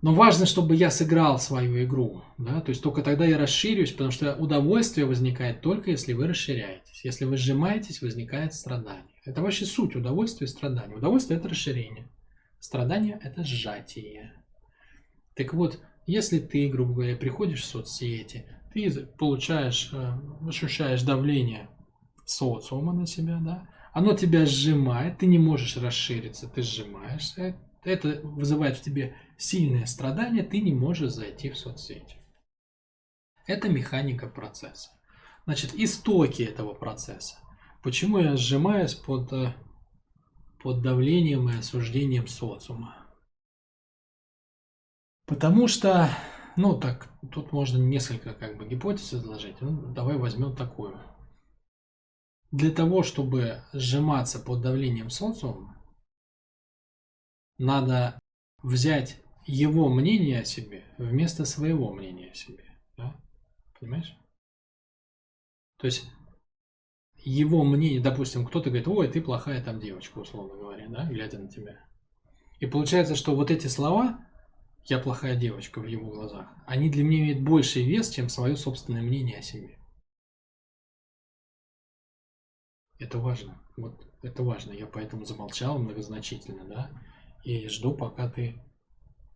Но 0.02 0.16
важно, 0.16 0.48
чтобы 0.48 0.76
я 0.76 0.90
сыграл 0.90 1.38
свою 1.38 1.84
игру, 1.84 2.24
да, 2.40 2.60
то 2.62 2.70
есть 2.70 2.82
только 2.82 3.04
тогда 3.04 3.24
я 3.24 3.38
расширюсь, 3.38 3.92
потому 3.92 4.10
что 4.10 4.36
удовольствие 4.36 5.06
возникает 5.06 5.62
только 5.62 5.92
если 5.92 6.14
вы 6.14 6.28
расширяетесь. 6.28 7.06
Если 7.06 7.26
вы 7.26 7.38
сжимаетесь, 7.38 8.02
возникает 8.02 8.56
страдание. 8.56 9.06
Это 9.26 9.44
вообще 9.44 9.66
суть 9.66 9.96
удовольствия 9.96 10.46
и 10.46 10.50
страдания. 10.50 10.96
Удовольствие– 10.96 11.40
это 11.40 11.50
расширение. 11.50 12.10
Страдание– 12.60 13.20
это 13.24 13.44
сжатие. 13.44 14.34
Так 15.36 15.54
вот, 15.54 15.80
если 16.08 16.40
ты, 16.40 16.68
грубо 16.68 16.94
говоря, 16.94 17.16
приходишь 17.16 17.62
в 17.62 17.66
соцсети, 17.66 18.46
ты 18.74 18.90
получаешь, 19.18 19.92
э, 19.94 20.14
ощущаешь 20.48 21.04
давление 21.04 21.70
социума 22.26 22.94
на 22.94 23.06
себя, 23.06 23.40
да, 23.40 23.68
оно 23.92 24.16
тебя 24.16 24.46
сжимает, 24.46 25.20
ты 25.20 25.26
не 25.26 25.38
можешь 25.38 25.78
расшириться, 25.78 26.48
ты 26.48 26.62
сжимаешься, 26.62 27.58
это 27.84 28.22
вызывает 28.24 28.78
в 28.78 28.82
тебе 28.82 29.16
сильное 29.38 29.86
страдание, 29.86 30.44
ты 30.44 30.62
не 30.62 30.74
можешь 30.74 31.12
зайти 31.12 31.50
в 31.50 31.58
соцсети. 31.58 32.18
Это 33.48 33.70
механика 33.70 34.28
процесса. 34.28 34.92
Значит, 35.46 35.74
истоки 35.74 36.44
этого 36.44 36.74
процесса. 36.74 37.38
Почему 37.82 38.20
я 38.20 38.38
сжимаюсь 38.38 38.94
под, 38.94 39.34
э, 39.34 39.56
под 40.62 40.82
давлением 40.82 41.50
и 41.50 41.58
осуждением 41.58 42.28
социума? 42.28 42.96
Потому 45.26 45.68
что, 45.68 46.10
ну 46.56 46.80
так, 46.80 47.10
тут 47.32 47.52
можно 47.52 47.78
несколько 47.78 48.34
как 48.34 48.58
бы 48.58 48.68
гипотез 48.68 49.14
изложить. 49.14 49.60
Ну, 49.62 49.94
давай 49.94 50.18
возьмем 50.18 50.56
такую. 50.56 50.96
Для 52.52 52.72
того, 52.72 53.04
чтобы 53.04 53.64
сжиматься 53.72 54.40
под 54.40 54.62
давлением 54.62 55.10
социума, 55.10 55.78
надо 57.58 58.20
взять 58.62 59.22
его 59.46 59.88
мнение 59.90 60.42
о 60.42 60.46
себе 60.46 60.84
вместо 60.98 61.46
своего 61.46 61.94
мнения 61.94 62.32
о 62.32 62.36
себе. 62.36 62.66
Да? 62.98 63.16
Понимаешь? 63.80 64.18
То 65.78 65.86
есть 65.86 66.10
его 67.24 67.64
мнение, 67.64 68.02
допустим, 68.02 68.46
кто-то 68.46 68.70
говорит, 68.70 68.88
ой, 68.88 69.08
ты 69.08 69.22
плохая 69.22 69.64
там 69.64 69.80
девочка, 69.80 70.20
условно 70.20 70.56
говоря, 70.56 70.88
да, 70.90 71.06
глядя 71.06 71.40
на 71.40 71.48
тебя. 71.48 71.80
И 72.60 72.66
получается, 72.66 73.16
что 73.16 73.36
вот 73.36 73.50
эти 73.50 73.68
слова, 73.68 74.20
я 74.86 75.00
плохая 75.00 75.36
девочка 75.36 75.80
в 75.80 75.88
его 75.88 76.10
глазах, 76.10 76.48
они 76.66 76.90
для 76.90 77.04
меня 77.04 77.24
имеют 77.24 77.42
больший 77.42 77.84
вес, 77.84 78.10
чем 78.10 78.30
свое 78.30 78.56
собственное 78.58 79.02
мнение 79.02 79.40
о 79.40 79.44
себе. 79.44 79.78
Это 83.02 83.18
важно. 83.18 83.60
Вот 83.78 84.08
это 84.22 84.44
важно. 84.44 84.74
Я 84.74 84.86
поэтому 84.86 85.26
замолчал 85.26 85.80
многозначительно, 85.80 86.66
да, 86.66 86.92
и 87.44 87.68
жду, 87.68 87.96
пока 87.96 88.30
ты 88.30 88.62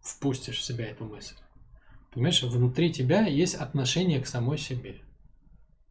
впустишь 0.01 0.59
в 0.59 0.63
себя 0.63 0.85
эту 0.85 1.05
мысль. 1.05 1.35
Понимаешь, 2.13 2.43
внутри 2.43 2.93
тебя 2.93 3.25
есть 3.25 3.55
отношение 3.55 4.21
к 4.21 4.27
самой 4.27 4.59
себе. 4.59 5.01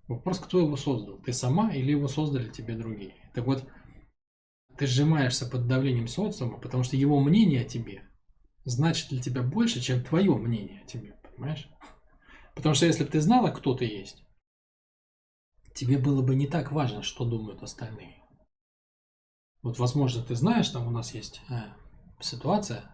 Вопрос, 0.06 0.38
кто 0.38 0.60
его 0.60 0.76
создал? 0.76 1.18
Ты 1.18 1.32
сама 1.32 1.74
или 1.74 1.90
его 1.90 2.06
создали 2.06 2.48
тебе 2.48 2.76
другие? 2.76 3.16
Так 3.34 3.44
вот, 3.44 3.68
ты 4.78 4.86
сжимаешься 4.86 5.44
под 5.44 5.66
давлением 5.66 6.06
социума, 6.06 6.60
потому 6.60 6.84
что 6.84 6.96
его 6.96 7.18
мнение 7.18 7.62
о 7.62 7.68
тебе 7.68 8.04
значит 8.64 9.08
для 9.08 9.20
тебя 9.20 9.42
больше, 9.42 9.80
чем 9.80 10.04
твое 10.04 10.32
мнение 10.36 10.82
о 10.82 10.86
тебе, 10.86 11.16
понимаешь? 11.22 11.68
Потому 12.54 12.76
что 12.76 12.86
если 12.86 13.02
бы 13.02 13.10
ты 13.10 13.20
знала, 13.20 13.50
кто 13.50 13.74
ты 13.74 13.84
есть, 13.84 14.22
тебе 15.74 15.98
было 15.98 16.22
бы 16.22 16.34
не 16.34 16.46
так 16.46 16.72
важно, 16.72 17.02
что 17.02 17.24
думают 17.24 17.62
остальные. 17.62 18.22
Вот, 19.62 19.78
возможно, 19.78 20.22
ты 20.22 20.34
знаешь, 20.34 20.68
там 20.68 20.86
у 20.86 20.90
нас 20.90 21.14
есть 21.14 21.40
э, 21.48 21.54
ситуация 22.20 22.84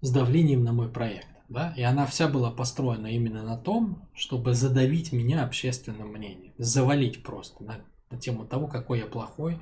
с 0.00 0.10
давлением 0.10 0.64
на 0.64 0.72
мой 0.72 0.90
проект 0.90 1.28
да, 1.48 1.72
и 1.76 1.82
она 1.82 2.06
вся 2.06 2.28
была 2.28 2.50
построена 2.50 3.06
именно 3.06 3.42
на 3.42 3.56
том, 3.56 4.08
чтобы 4.14 4.54
задавить 4.54 5.12
меня 5.12 5.44
общественным 5.44 6.08
мнением, 6.08 6.54
завалить 6.58 7.22
просто 7.22 7.62
на, 7.62 7.84
на 8.10 8.18
тему 8.18 8.46
того, 8.46 8.66
какой 8.66 9.00
я 9.00 9.06
плохой, 9.06 9.60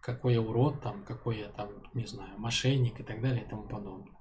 какой 0.00 0.34
я 0.34 0.40
урод, 0.40 0.80
там, 0.82 1.04
какой 1.04 1.40
я 1.40 1.48
там, 1.48 1.68
не 1.94 2.06
знаю, 2.06 2.30
мошенник 2.38 3.00
и 3.00 3.02
так 3.02 3.20
далее 3.20 3.44
и 3.44 3.48
тому 3.48 3.64
подобное. 3.64 4.16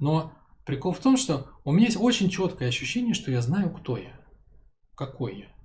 Но 0.00 0.32
прикол 0.66 0.92
в 0.92 0.98
том, 0.98 1.16
что 1.16 1.48
у 1.64 1.72
меня 1.72 1.86
есть 1.86 2.00
очень 2.00 2.28
четкое 2.28 2.68
ощущение, 2.68 3.14
что 3.14 3.30
я 3.30 3.40
знаю, 3.40 3.70
кто 3.70 3.96
я, 3.96 4.20
какой 4.94 5.38
я. 5.38 5.57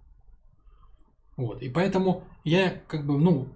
Вот, 1.35 1.61
и 1.61 1.69
поэтому 1.69 2.23
я 2.43 2.69
как 2.87 3.05
бы, 3.05 3.17
ну, 3.17 3.49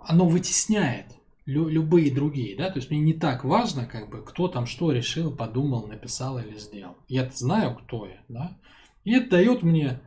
оно 0.00 0.28
вытесняет 0.28 1.06
лю- 1.44 1.68
любые 1.68 2.14
другие, 2.14 2.56
да, 2.56 2.70
то 2.70 2.78
есть 2.78 2.90
мне 2.90 3.00
не 3.00 3.14
так 3.14 3.44
важно, 3.44 3.86
как 3.86 4.08
бы, 4.10 4.22
кто 4.22 4.48
там 4.48 4.66
что 4.66 4.92
решил, 4.92 5.34
подумал, 5.34 5.86
написал 5.86 6.38
или 6.38 6.56
сделал. 6.56 6.96
Я 7.08 7.28
знаю, 7.30 7.76
кто 7.76 8.06
я, 8.06 8.22
да, 8.28 8.56
и 9.04 9.12
это 9.14 9.30
дает 9.30 9.62
мне, 9.62 10.00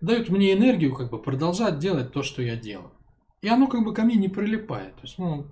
дает 0.00 0.28
мне 0.28 0.52
энергию, 0.52 0.94
как 0.94 1.10
бы, 1.10 1.18
продолжать 1.18 1.78
делать 1.78 2.12
то, 2.12 2.22
что 2.22 2.42
я 2.42 2.56
делаю. 2.56 2.92
И 3.40 3.48
оно, 3.48 3.66
как 3.66 3.84
бы, 3.84 3.94
ко 3.94 4.02
мне 4.02 4.16
не 4.16 4.28
прилипает, 4.28 4.94
то 4.96 5.02
есть, 5.02 5.18
ну, 5.18 5.46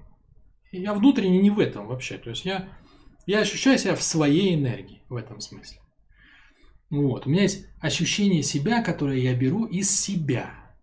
я 0.72 0.94
внутренне 0.94 1.40
не 1.40 1.50
в 1.50 1.58
этом 1.58 1.86
вообще, 1.86 2.18
то 2.18 2.30
есть 2.30 2.44
я, 2.44 2.68
я 3.26 3.40
ощущаю 3.40 3.78
себя 3.78 3.96
в 3.96 4.02
своей 4.02 4.54
энергии 4.54 5.02
в 5.08 5.16
этом 5.16 5.40
смысле. 5.40 5.80
Вот, 6.90 7.26
у 7.26 7.30
меня 7.30 7.42
есть 7.42 7.66
ощущение 7.80 8.42
себя, 8.42 8.82
которое 8.82 9.18
я 9.18 9.34
беру 9.34 9.64
из 9.64 9.90
себя. 9.90 10.74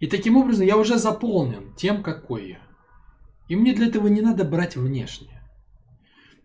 И 0.00 0.08
таким 0.08 0.36
образом 0.36 0.66
я 0.66 0.76
уже 0.76 0.98
заполнен 0.98 1.74
тем, 1.76 2.02
какой 2.02 2.50
я. 2.50 2.62
И 3.48 3.54
мне 3.54 3.72
для 3.72 3.86
этого 3.86 4.08
не 4.08 4.20
надо 4.20 4.44
брать 4.44 4.76
внешнее. 4.76 5.42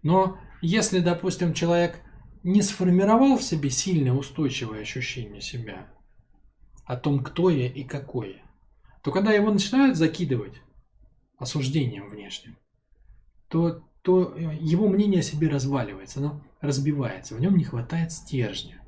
Но 0.04 0.38
если, 0.62 1.00
допустим, 1.00 1.54
человек 1.54 2.02
не 2.44 2.62
сформировал 2.62 3.38
в 3.38 3.44
себе 3.44 3.72
сильное 3.72 4.13
устойчивое 4.13 4.82
ощущение 4.82 5.42
себя, 5.42 5.92
о 6.86 6.96
том, 6.96 7.24
кто 7.24 7.50
я 7.50 7.68
и 7.68 7.84
какой 7.84 8.34
я, 8.34 8.42
то 9.04 9.12
когда 9.12 9.34
его 9.34 9.52
начинают 9.52 9.98
закидывать 9.98 10.62
осуждением 11.38 12.10
внешним, 12.10 12.58
то, 13.50 13.84
то 14.08 14.34
его 14.38 14.88
мнение 14.88 15.20
о 15.20 15.22
себе 15.22 15.50
разваливается, 15.50 16.22
оно 16.22 16.41
разбивается, 16.62 17.36
в 17.36 17.41
нем 17.41 17.58
не 17.58 17.65
хватает 17.65 18.13
стержня. 18.13 18.82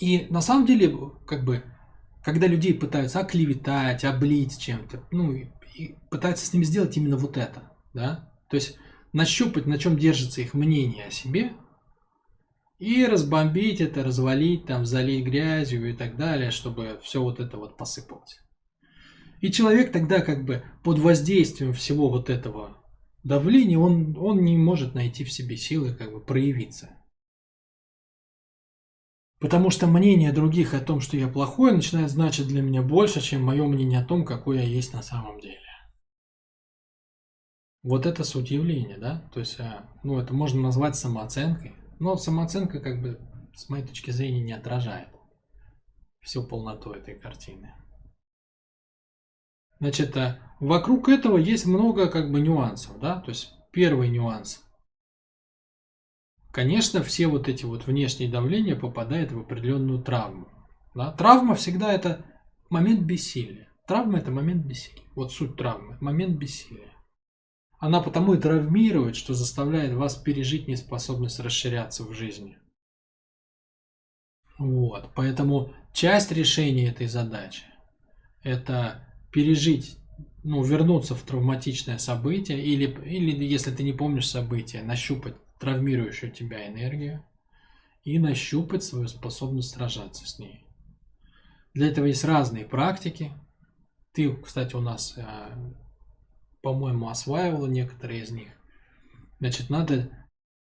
И 0.00 0.26
на 0.30 0.40
самом 0.40 0.66
деле, 0.66 0.92
как 1.28 1.44
бы, 1.44 1.62
когда 2.24 2.48
людей 2.48 2.74
пытаются 2.74 3.20
оклеветать, 3.20 4.02
облить 4.02 4.58
чем-то, 4.58 5.04
ну, 5.12 5.32
и 5.32 5.94
пытается 6.10 6.44
с 6.44 6.52
ними 6.52 6.64
сделать 6.64 6.96
именно 6.96 7.16
вот 7.16 7.36
это, 7.36 7.70
да, 7.94 8.32
то 8.50 8.56
есть 8.56 8.78
нащупать, 9.12 9.66
на 9.66 9.78
чем 9.78 9.96
держится 9.96 10.40
их 10.40 10.54
мнение 10.54 11.04
о 11.04 11.12
себе, 11.12 11.52
и 12.80 13.06
разбомбить 13.06 13.80
это, 13.80 14.02
развалить, 14.02 14.66
там, 14.66 14.84
залить 14.84 15.24
грязью 15.24 15.88
и 15.88 15.92
так 15.92 16.16
далее, 16.16 16.50
чтобы 16.50 16.98
все 17.04 17.22
вот 17.22 17.38
это 17.38 17.58
вот 17.58 17.76
посыпалось. 17.76 18.40
И 19.40 19.52
человек 19.52 19.92
тогда 19.92 20.20
как 20.20 20.44
бы 20.44 20.64
под 20.82 20.98
воздействием 20.98 21.72
всего 21.72 22.10
вот 22.10 22.28
этого 22.28 22.81
давления, 23.24 23.78
он, 23.78 24.16
он 24.16 24.44
не 24.44 24.56
может 24.56 24.94
найти 24.94 25.24
в 25.24 25.32
себе 25.32 25.56
силы 25.56 25.94
как 25.94 26.12
бы 26.12 26.20
проявиться. 26.20 26.90
Потому 29.40 29.70
что 29.70 29.88
мнение 29.88 30.32
других 30.32 30.72
о 30.72 30.80
том, 30.80 31.00
что 31.00 31.16
я 31.16 31.26
плохой, 31.26 31.72
начинает 31.72 32.10
значить 32.10 32.46
для 32.46 32.62
меня 32.62 32.80
больше, 32.80 33.20
чем 33.20 33.42
мое 33.42 33.66
мнение 33.66 34.00
о 34.00 34.04
том, 34.04 34.24
какой 34.24 34.58
я 34.58 34.62
есть 34.62 34.92
на 34.92 35.02
самом 35.02 35.40
деле. 35.40 35.58
Вот 37.82 38.06
это 38.06 38.22
суть 38.22 38.52
явления, 38.52 38.98
да? 38.98 39.28
То 39.34 39.40
есть, 39.40 39.58
а, 39.58 39.88
ну, 40.04 40.20
это 40.20 40.32
можно 40.32 40.60
назвать 40.60 40.94
самооценкой. 40.94 41.74
Но 41.98 42.16
самооценка, 42.16 42.78
как 42.78 43.02
бы, 43.02 43.18
с 43.54 43.68
моей 43.68 43.84
точки 43.84 44.12
зрения, 44.12 44.40
не 44.40 44.52
отражает 44.52 45.08
всю 46.20 46.46
полноту 46.46 46.92
этой 46.92 47.18
картины. 47.18 47.74
Значит, 49.82 50.16
а, 50.16 50.38
вокруг 50.60 51.08
этого 51.08 51.36
есть 51.36 51.66
много, 51.66 52.08
как 52.08 52.30
бы, 52.30 52.40
нюансов, 52.40 53.00
да? 53.00 53.20
То 53.20 53.30
есть, 53.30 53.52
первый 53.72 54.10
нюанс. 54.10 54.62
Конечно, 56.52 57.02
все 57.02 57.26
вот 57.26 57.48
эти 57.48 57.64
вот 57.64 57.88
внешние 57.88 58.30
давления 58.30 58.76
попадают 58.76 59.32
в 59.32 59.40
определенную 59.40 60.00
травму. 60.00 60.46
Да? 60.94 61.10
Травма 61.10 61.56
всегда 61.56 61.92
это 61.92 62.24
момент 62.70 63.00
бессилия. 63.00 63.72
Травма 63.88 64.18
это 64.18 64.30
момент 64.30 64.64
бессилия. 64.64 65.02
Вот 65.16 65.32
суть 65.32 65.56
травмы. 65.56 65.98
Момент 66.00 66.38
бессилия. 66.38 66.92
Она 67.80 68.00
потому 68.00 68.34
и 68.34 68.40
травмирует, 68.40 69.16
что 69.16 69.34
заставляет 69.34 69.94
вас 69.94 70.14
пережить 70.14 70.68
неспособность 70.68 71.40
расширяться 71.40 72.04
в 72.04 72.12
жизни. 72.12 72.56
Вот, 74.58 75.10
поэтому 75.16 75.74
часть 75.92 76.30
решения 76.30 76.88
этой 76.88 77.08
задачи– 77.08 77.64
это 78.44 79.11
пережить, 79.32 79.98
ну, 80.44 80.62
вернуться 80.62 81.14
в 81.14 81.22
травматичное 81.22 81.98
событие, 81.98 82.62
или, 82.62 82.86
или 83.04 83.44
если 83.44 83.70
ты 83.70 83.82
не 83.82 83.92
помнишь 83.92 84.28
события, 84.28 84.82
нащупать 84.82 85.34
травмирующую 85.58 86.32
тебя 86.32 86.68
энергию 86.68 87.24
и 88.04 88.18
нащупать 88.18 88.82
свою 88.82 89.08
способность 89.08 89.70
сражаться 89.70 90.28
с 90.28 90.38
ней. 90.38 90.64
Для 91.74 91.88
этого 91.88 92.06
есть 92.06 92.24
разные 92.24 92.64
практики. 92.64 93.32
Ты, 94.12 94.34
кстати, 94.36 94.74
у 94.74 94.80
нас 94.80 95.14
а, 95.16 95.56
по-моему, 96.62 97.08
осваивала 97.08 97.66
некоторые 97.66 98.22
из 98.22 98.30
них. 98.30 98.48
Значит, 99.40 99.68
надо 99.68 100.08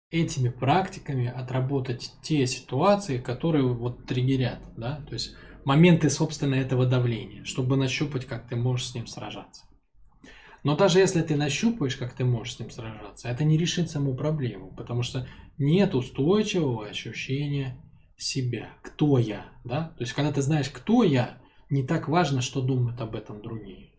этими 0.10 0.50
практиками 0.50 1.28
отработать 1.28 2.12
те 2.22 2.46
ситуации, 2.48 3.20
которые 3.20 3.66
вот 3.66 4.06
триггерят, 4.06 4.60
да, 4.76 5.02
то 5.08 5.14
есть 5.14 5.36
моменты, 5.66 6.10
собственно, 6.10 6.56
этого 6.56 6.86
давления, 6.86 7.44
чтобы 7.46 7.78
нащупать, 7.78 8.26
как 8.26 8.48
ты 8.48 8.56
можешь 8.56 8.90
с 8.90 8.96
ним 8.96 9.08
сражаться. 9.08 9.66
Но 10.64 10.78
даже 10.78 11.00
если 11.00 11.22
ты 11.22 11.36
нащупаешь, 11.36 11.98
как 11.98 12.14
ты 12.14 12.24
можешь 12.24 12.56
с 12.56 12.60
ним 12.60 12.72
сражаться, 12.72 13.28
это 13.28 13.44
не 13.44 13.58
решит 13.58 13.90
саму 13.90 14.16
проблему, 14.16 14.74
потому 14.76 15.04
что 15.04 15.28
нет 15.58 15.94
устойчивого 15.94 16.88
ощущения 16.88 17.78
себя, 18.16 18.70
кто 18.82 19.18
я, 19.18 19.46
да, 19.66 19.94
то 19.98 20.04
есть 20.04 20.14
когда 20.14 20.32
ты 20.32 20.42
знаешь, 20.42 20.70
кто 20.70 21.04
я, 21.04 21.42
не 21.70 21.84
так 21.86 22.08
важно, 22.08 22.42
что 22.42 22.62
думают 22.62 23.02
об 23.02 23.16
этом 23.16 23.42
другие. 23.42 23.92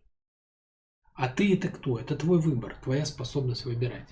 А 1.15 1.29
ты 1.29 1.53
это 1.55 1.69
кто? 1.69 1.99
Это 1.99 2.17
твой 2.17 2.41
выбор, 2.41 2.77
твоя 2.83 3.05
способность 3.05 3.65
выбирать. 3.65 4.09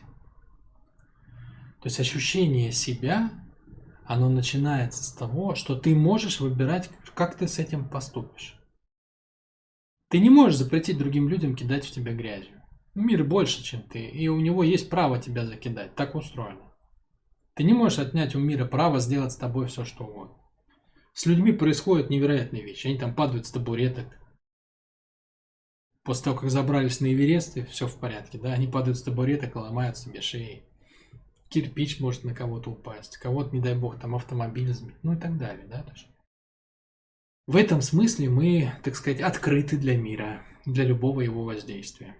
То 1.80 1.88
есть 1.88 1.98
ощущение 1.98 2.70
себя, 2.70 3.30
оно 4.12 4.28
начинается 4.28 5.02
с 5.04 5.12
того, 5.12 5.54
что 5.54 5.74
ты 5.74 5.94
можешь 5.94 6.40
выбирать, 6.40 6.90
как 7.14 7.36
ты 7.36 7.48
с 7.48 7.58
этим 7.58 7.88
поступишь. 7.88 8.58
Ты 10.08 10.18
не 10.18 10.30
можешь 10.30 10.58
запретить 10.58 10.98
другим 10.98 11.28
людям 11.28 11.56
кидать 11.56 11.86
в 11.86 11.90
тебя 11.90 12.12
грязью. 12.12 12.62
Мир 12.94 13.24
больше, 13.24 13.62
чем 13.62 13.82
ты, 13.82 14.04
и 14.04 14.28
у 14.28 14.38
него 14.40 14.62
есть 14.62 14.90
право 14.90 15.18
тебя 15.18 15.46
закидать. 15.46 15.94
Так 15.94 16.14
устроено. 16.14 16.72
Ты 17.54 17.64
не 17.64 17.72
можешь 17.72 17.98
отнять 17.98 18.34
у 18.34 18.38
мира 18.38 18.66
право 18.66 19.00
сделать 19.00 19.32
с 19.32 19.36
тобой 19.36 19.66
все, 19.66 19.84
что 19.84 20.04
угодно. 20.04 20.36
С 21.14 21.26
людьми 21.26 21.52
происходят 21.52 22.10
невероятные 22.10 22.62
вещи. 22.62 22.86
Они 22.86 22.98
там 22.98 23.14
падают 23.14 23.46
с 23.46 23.50
табуреток, 23.50 24.06
После 26.04 26.24
того, 26.24 26.38
как 26.38 26.50
забрались 26.50 27.00
на 27.00 27.12
Эверест, 27.12 27.56
и 27.56 27.62
все 27.62 27.86
в 27.86 27.96
порядке, 27.96 28.36
да, 28.36 28.52
они 28.52 28.66
падают 28.66 28.98
с 28.98 29.02
табуреток 29.02 29.54
и 29.54 29.58
ломают 29.58 29.96
себе 29.96 30.20
шеи. 30.20 30.64
Кирпич 31.52 32.00
может 32.00 32.24
на 32.24 32.34
кого-то 32.34 32.70
упасть, 32.70 33.18
кого-то, 33.18 33.54
не 33.54 33.60
дай 33.60 33.76
бог, 33.76 34.00
там 34.00 34.14
автомобиль 34.14 34.72
сбить, 34.72 34.96
ну 35.02 35.12
и 35.12 35.16
так 35.16 35.36
далее, 35.38 35.66
да. 35.66 35.82
Даже. 35.82 36.06
В 37.46 37.56
этом 37.56 37.82
смысле 37.82 38.30
мы, 38.30 38.72
так 38.82 38.96
сказать, 38.96 39.20
открыты 39.20 39.76
для 39.76 39.96
мира, 39.96 40.42
для 40.64 40.84
любого 40.84 41.20
его 41.20 41.44
воздействия. 41.44 42.16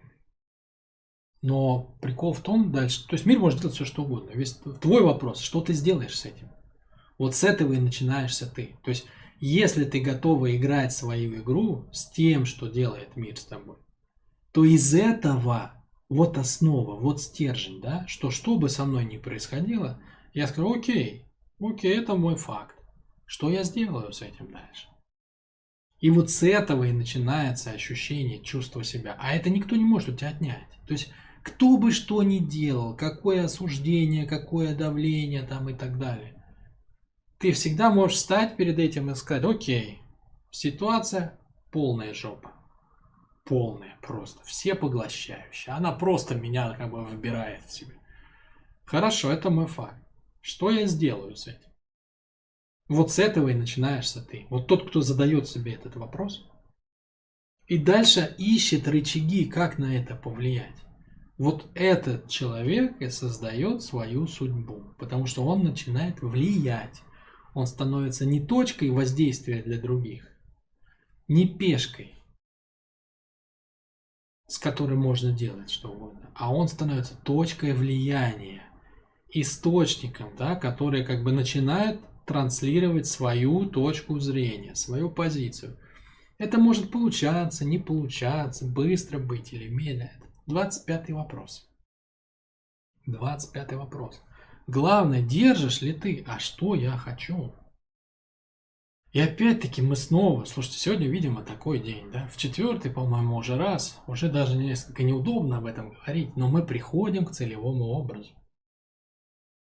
Но 1.40 1.96
прикол 2.00 2.34
в 2.34 2.40
том 2.40 2.70
дальше, 2.70 3.06
то 3.08 3.14
есть 3.14 3.26
мир 3.26 3.38
может 3.38 3.60
делать 3.60 3.74
все, 3.74 3.84
что 3.84 4.02
угодно. 4.02 4.30
Весь 4.34 4.52
твой 4.80 5.02
вопрос, 5.02 5.40
что 5.40 5.60
ты 5.60 5.72
сделаешь 5.72 6.18
с 6.18 6.26
этим? 6.26 6.48
Вот 7.18 7.34
с 7.34 7.42
этого 7.42 7.72
и 7.72 7.80
начинаешься 7.80 8.46
ты. 8.46 8.76
То 8.84 8.90
есть 8.90 9.06
если 9.40 9.84
ты 9.84 10.00
готова 10.00 10.56
играть 10.56 10.92
свою 10.92 11.34
игру 11.40 11.88
с 11.90 12.08
тем, 12.10 12.44
что 12.46 12.68
делает 12.68 13.16
мир 13.16 13.36
с 13.36 13.44
тобой, 13.44 13.76
то 14.52 14.64
из 14.64 14.94
этого 14.94 15.81
вот 16.14 16.38
основа, 16.38 16.98
вот 16.98 17.20
стержень, 17.20 17.80
да, 17.80 18.06
что 18.06 18.30
что 18.30 18.56
бы 18.56 18.68
со 18.68 18.84
мной 18.84 19.04
ни 19.04 19.18
происходило, 19.18 20.00
я 20.34 20.46
скажу, 20.46 20.74
окей, 20.74 21.24
окей, 21.60 21.96
это 21.98 22.14
мой 22.14 22.36
факт. 22.36 22.76
Что 23.24 23.50
я 23.50 23.64
сделаю 23.64 24.12
с 24.12 24.22
этим 24.22 24.50
дальше? 24.50 24.88
И 26.00 26.10
вот 26.10 26.30
с 26.30 26.42
этого 26.42 26.84
и 26.84 26.92
начинается 26.92 27.70
ощущение, 27.70 28.42
чувство 28.42 28.82
себя. 28.82 29.16
А 29.18 29.34
это 29.34 29.50
никто 29.50 29.76
не 29.76 29.84
может 29.84 30.08
у 30.08 30.12
тебя 30.12 30.30
отнять. 30.30 30.68
То 30.86 30.92
есть, 30.94 31.12
кто 31.42 31.76
бы 31.76 31.92
что 31.92 32.22
ни 32.22 32.38
делал, 32.38 32.96
какое 32.96 33.44
осуждение, 33.44 34.26
какое 34.26 34.74
давление 34.74 35.42
там 35.42 35.68
и 35.68 35.74
так 35.74 35.98
далее 35.98 36.42
ты 37.42 37.50
всегда 37.50 37.90
можешь 37.90 38.18
встать 38.18 38.56
перед 38.56 38.78
этим 38.78 39.10
и 39.10 39.16
сказать, 39.16 39.44
окей, 39.44 40.00
ситуация 40.52 41.40
полная 41.72 42.14
жопа. 42.14 42.52
Полная 43.44 43.98
просто, 44.02 44.42
все 44.44 44.74
поглощающая. 44.74 45.74
Она 45.74 45.92
просто 45.92 46.34
меня 46.34 46.74
как 46.74 46.90
бы 46.90 47.04
выбирает 47.04 47.64
в 47.64 47.72
себе. 47.72 47.94
Хорошо, 48.84 49.32
это 49.32 49.50
мой 49.50 49.66
факт. 49.66 49.96
Что 50.40 50.70
я 50.70 50.86
сделаю 50.86 51.34
с 51.34 51.46
этим? 51.46 51.70
Вот 52.88 53.10
с 53.10 53.18
этого 53.18 53.48
и 53.48 53.54
начинаешься 53.54 54.22
ты. 54.22 54.46
Вот 54.50 54.66
тот, 54.66 54.88
кто 54.88 55.00
задает 55.00 55.48
себе 55.48 55.74
этот 55.74 55.96
вопрос. 55.96 56.48
И 57.66 57.78
дальше 57.78 58.34
ищет 58.38 58.86
рычаги, 58.88 59.46
как 59.46 59.78
на 59.78 59.96
это 59.96 60.14
повлиять. 60.14 60.76
Вот 61.38 61.70
этот 61.74 62.28
человек 62.28 63.00
и 63.00 63.08
создает 63.08 63.82
свою 63.82 64.26
судьбу, 64.26 64.94
потому 64.98 65.26
что 65.26 65.44
он 65.44 65.64
начинает 65.64 66.20
влиять 66.20 67.02
он 67.54 67.66
становится 67.66 68.24
не 68.24 68.40
точкой 68.40 68.90
воздействия 68.90 69.62
для 69.62 69.78
других, 69.78 70.26
не 71.28 71.46
пешкой, 71.46 72.14
с 74.52 74.58
которой 74.58 74.98
можно 74.98 75.32
делать 75.32 75.70
что 75.70 75.88
угодно, 75.88 76.28
а 76.34 76.54
он 76.54 76.68
становится 76.68 77.16
точкой 77.16 77.72
влияния, 77.72 78.62
источником, 79.30 80.28
да, 80.36 80.56
который 80.56 81.06
как 81.06 81.24
бы 81.24 81.32
начинает 81.32 82.02
транслировать 82.26 83.06
свою 83.06 83.64
точку 83.64 84.18
зрения, 84.18 84.74
свою 84.74 85.10
позицию. 85.10 85.78
Это 86.36 86.58
может 86.58 86.90
получаться, 86.90 87.64
не 87.64 87.78
получаться, 87.78 88.66
быстро 88.66 89.18
быть 89.18 89.54
или 89.54 89.68
медленно. 89.68 90.26
25 90.48 91.10
вопрос. 91.12 91.66
25 93.06 93.72
вопрос. 93.72 94.20
Главное, 94.66 95.22
держишь 95.22 95.80
ли 95.80 95.94
ты, 95.94 96.26
а 96.28 96.38
что 96.38 96.74
я 96.74 96.98
хочу. 96.98 97.54
И 99.12 99.20
опять-таки 99.20 99.82
мы 99.82 99.94
снова, 99.94 100.44
слушайте, 100.46 100.78
сегодня, 100.78 101.06
видимо, 101.06 101.42
такой 101.42 101.80
день, 101.80 102.10
да, 102.10 102.26
в 102.28 102.38
четвертый, 102.38 102.90
по-моему, 102.90 103.36
уже 103.36 103.58
раз, 103.58 104.00
уже 104.06 104.30
даже 104.30 104.56
несколько 104.56 105.02
неудобно 105.02 105.58
об 105.58 105.66
этом 105.66 105.90
говорить, 105.90 106.34
но 106.34 106.48
мы 106.48 106.64
приходим 106.64 107.26
к 107.26 107.32
целевому 107.32 107.84
образу. 107.88 108.30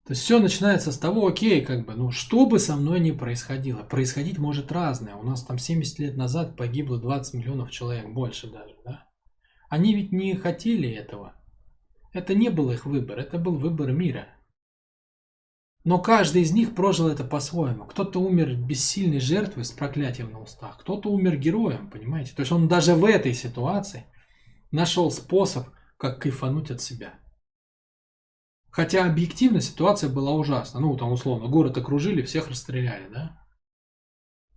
То 0.05 0.12
есть 0.12 0.22
все 0.22 0.39
начинается 0.39 0.93
с 0.93 0.99
того, 0.99 1.26
окей, 1.26 1.64
как 1.64 1.87
бы, 1.87 1.95
ну 1.95 2.11
что 2.11 2.45
бы 2.45 2.59
со 2.59 2.76
мной 2.76 3.01
ни 3.01 3.12
происходило, 3.12 3.83
происходить 3.83 4.37
может 4.37 4.70
разное. 4.70 5.14
У 5.14 5.22
нас 5.22 5.45
там 5.45 5.59
70 5.59 5.99
лет 6.01 6.16
назад 6.16 6.57
погибло 6.57 6.99
20 6.99 7.35
миллионов 7.35 7.70
человек, 7.70 8.12
больше 8.12 8.51
даже, 8.51 8.74
да. 8.85 9.09
Они 9.70 9.95
ведь 9.95 10.12
не 10.12 10.35
хотели 10.35 10.91
этого. 10.91 11.35
Это 12.12 12.35
не 12.35 12.51
был 12.51 12.70
их 12.70 12.85
выбор, 12.85 13.18
это 13.18 13.39
был 13.39 13.57
выбор 13.57 13.93
мира. 13.93 14.26
Но 15.85 15.99
каждый 15.99 16.43
из 16.43 16.53
них 16.53 16.74
прожил 16.74 17.09
это 17.09 17.24
по-своему. 17.24 17.85
Кто-то 17.85 18.20
умер 18.20 18.55
бессильной 18.55 19.18
жертвой 19.18 19.64
с 19.64 19.72
проклятием 19.72 20.30
на 20.30 20.41
устах, 20.41 20.78
кто-то 20.78 21.11
умер 21.11 21.37
героем, 21.37 21.91
понимаете? 21.91 22.35
То 22.35 22.41
есть 22.41 22.53
он 22.53 22.68
даже 22.68 22.95
в 22.95 23.05
этой 23.05 23.35
ситуации 23.35 24.07
нашел 24.70 25.11
способ, 25.11 25.68
как 25.97 26.20
кайфануть 26.20 26.70
от 26.70 26.80
себя. 26.80 27.14
Хотя 28.70 29.05
объективно 29.05 29.61
ситуация 29.61 30.09
была 30.09 30.33
ужасна. 30.33 30.80
Ну, 30.80 30.97
там 30.97 31.12
условно, 31.12 31.49
город 31.49 31.76
окружили, 31.76 32.22
всех 32.22 32.49
расстреляли, 32.49 33.09
да? 33.12 33.39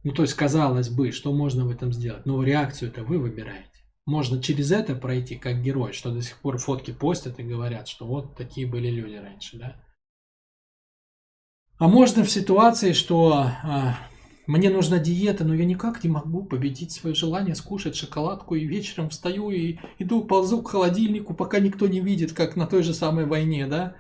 Ну, 0.04 0.14
то 0.14 0.22
есть, 0.22 0.36
казалось 0.36 0.90
бы, 0.90 1.12
что 1.12 1.34
можно 1.34 1.66
в 1.66 1.72
этом 1.72 1.92
сделать? 1.92 2.26
Но 2.26 2.42
реакцию 2.44 2.92
это 2.92 3.04
вы 3.04 3.18
выбираете. 3.18 3.72
Можно 4.06 4.42
через 4.42 4.72
это 4.72 4.96
пройти 4.96 5.36
как 5.36 5.64
герой, 5.64 5.92
что 5.92 6.14
до 6.14 6.22
сих 6.22 6.38
пор 6.38 6.60
фотки 6.60 6.92
постят 6.92 7.40
и 7.40 7.44
говорят, 7.44 7.88
что 7.88 8.06
вот 8.06 8.38
такие 8.38 8.68
были 8.68 8.90
люди 8.90 9.16
раньше, 9.16 9.58
да? 9.58 9.85
А 11.78 11.88
можно 11.90 12.24
в 12.24 12.32
ситуации, 12.32 12.94
что 12.94 13.34
а, 13.34 13.98
мне 14.48 14.70
нужна 14.70 14.98
диета, 14.98 15.44
но 15.44 15.54
я 15.54 15.66
никак 15.66 16.04
не 16.04 16.10
могу 16.10 16.46
победить 16.46 16.94
свое 16.94 17.16
желание 17.16 17.54
скушать 17.54 17.98
шоколадку, 17.98 18.56
и 18.56 18.66
вечером 18.66 19.10
встаю 19.10 19.50
и 19.50 19.78
иду, 20.00 20.24
ползу 20.24 20.62
к 20.62 20.70
холодильнику, 20.70 21.34
пока 21.34 21.60
никто 21.60 21.88
не 21.88 22.00
видит, 22.00 22.32
как 22.32 22.56
на 22.56 22.66
той 22.66 22.82
же 22.82 22.94
самой 22.94 23.26
войне, 23.26 23.68
да? 23.68 23.98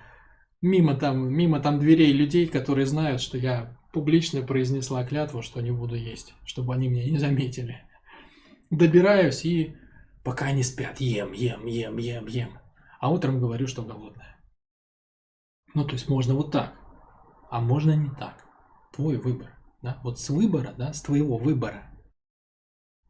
Мимо 0.61 0.95
там, 0.95 1.29
мимо 1.29 1.59
там 1.59 1.79
дверей 1.79 2.13
людей, 2.13 2.47
которые 2.47 2.85
знают, 2.85 3.21
что 3.21 3.37
я 3.37 3.77
публично 3.91 4.41
произнесла 4.41 5.03
клятву, 5.03 5.41
что 5.41 5.61
не 5.61 5.71
буду 5.71 5.95
есть, 5.95 6.33
чтобы 6.45 6.73
они 6.73 6.87
меня 6.87 7.09
не 7.09 7.17
заметили. 7.17 7.81
Добираюсь 8.69 9.43
и 9.43 9.75
пока 10.23 10.45
они 10.45 10.63
спят, 10.63 11.01
ем, 11.01 11.33
ем, 11.33 11.65
ем, 11.65 11.97
ем, 11.97 12.27
ем. 12.27 12.59
А 13.01 13.11
утром 13.11 13.39
говорю, 13.39 13.67
что 13.67 13.83
голодная. 13.83 14.37
Ну, 15.73 15.83
то 15.83 15.93
есть 15.93 16.07
можно 16.07 16.33
вот 16.33 16.51
так, 16.51 16.73
а 17.55 17.61
можно 17.61 17.95
не 17.95 18.09
так. 18.09 18.45
Твой 18.91 19.15
выбор. 19.15 19.57
Да? 19.81 20.01
Вот 20.03 20.19
с 20.19 20.29
выбора, 20.29 20.73
да, 20.77 20.91
с 20.91 21.01
твоего 21.01 21.37
выбора. 21.37 21.89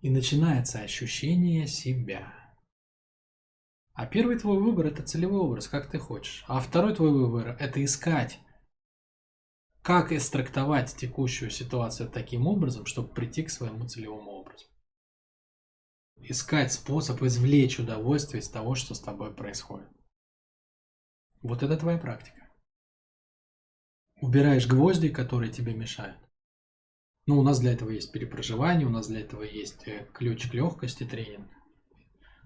И 0.02 0.12
начинается 0.12 0.82
ощущение 0.82 1.66
себя. 1.66 2.32
А 3.93 4.06
первый 4.06 4.38
твой 4.38 4.62
выбор– 4.62 4.86
это 4.86 5.02
целевой 5.02 5.39
образ, 5.39 5.68
как 5.68 5.89
ты 5.89 5.98
хочешь. 5.98 6.46
А 6.48 6.60
второй 6.60 6.93
твой 6.93 7.12
выбор– 7.12 7.58
это 7.60 7.84
искать, 7.84 8.38
как 9.82 10.12
истрактовать 10.12 10.96
текущую 10.96 11.50
ситуацию 11.50 12.08
таким 12.08 12.46
образом, 12.46 12.86
чтобы 12.86 13.16
прийти 13.16 13.41
к 13.41 13.50
своему 13.50 13.88
целевому 13.88 14.30
образу. 14.30 14.66
Искать 16.18 16.72
способ 16.72 17.20
извлечь 17.24 17.80
удовольствие 17.80 18.41
из 18.41 18.50
того, 18.50 18.76
что 18.76 18.93
с 18.93 19.00
тобой 19.00 19.34
происходит. 19.34 19.89
Вот 21.41 21.64
это 21.64 21.78
твоя 21.78 21.98
практика. 21.98 22.45
Убираешь 24.22 24.68
гвозди, 24.68 25.09
которые 25.09 25.51
тебе 25.51 25.74
мешают. 25.74 26.18
Ну, 27.28 27.39
у 27.39 27.43
нас 27.43 27.59
для 27.59 27.74
этого 27.74 27.89
есть 27.89 28.11
перепроживание, 28.11 28.88
у 28.88 28.91
нас 28.91 29.07
для 29.07 29.22
этого 29.22 29.43
есть 29.43 29.88
э, 29.88 30.07
ключ 30.13 30.47
к 30.49 30.53
легкости 30.53 31.03
тренинг. 31.03 31.47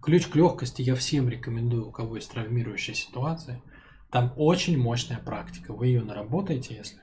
Ключ 0.01 0.27
к 0.27 0.35
легкости 0.35 0.81
я 0.81 0.95
всем 0.95 1.27
рекомендую, 1.27 1.89
у 1.89 1.91
кого 1.91 2.15
есть 2.15 2.31
травмирующая 2.31 2.95
ситуация. 2.95 3.61
Там 4.09 4.33
очень 4.37 4.77
мощная 4.77 5.19
практика. 5.19 5.73
Вы 5.73 5.87
ее 5.87 6.01
наработаете, 6.01 6.75
если. 6.75 7.01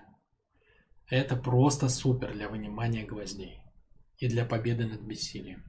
Это 1.09 1.37
просто 1.37 1.89
супер 1.89 2.33
для 2.33 2.49
вынимания 2.49 3.05
гвоздей 3.05 3.61
и 4.17 4.29
для 4.29 4.45
победы 4.45 4.87
над 4.87 5.03
бессилием. 5.03 5.63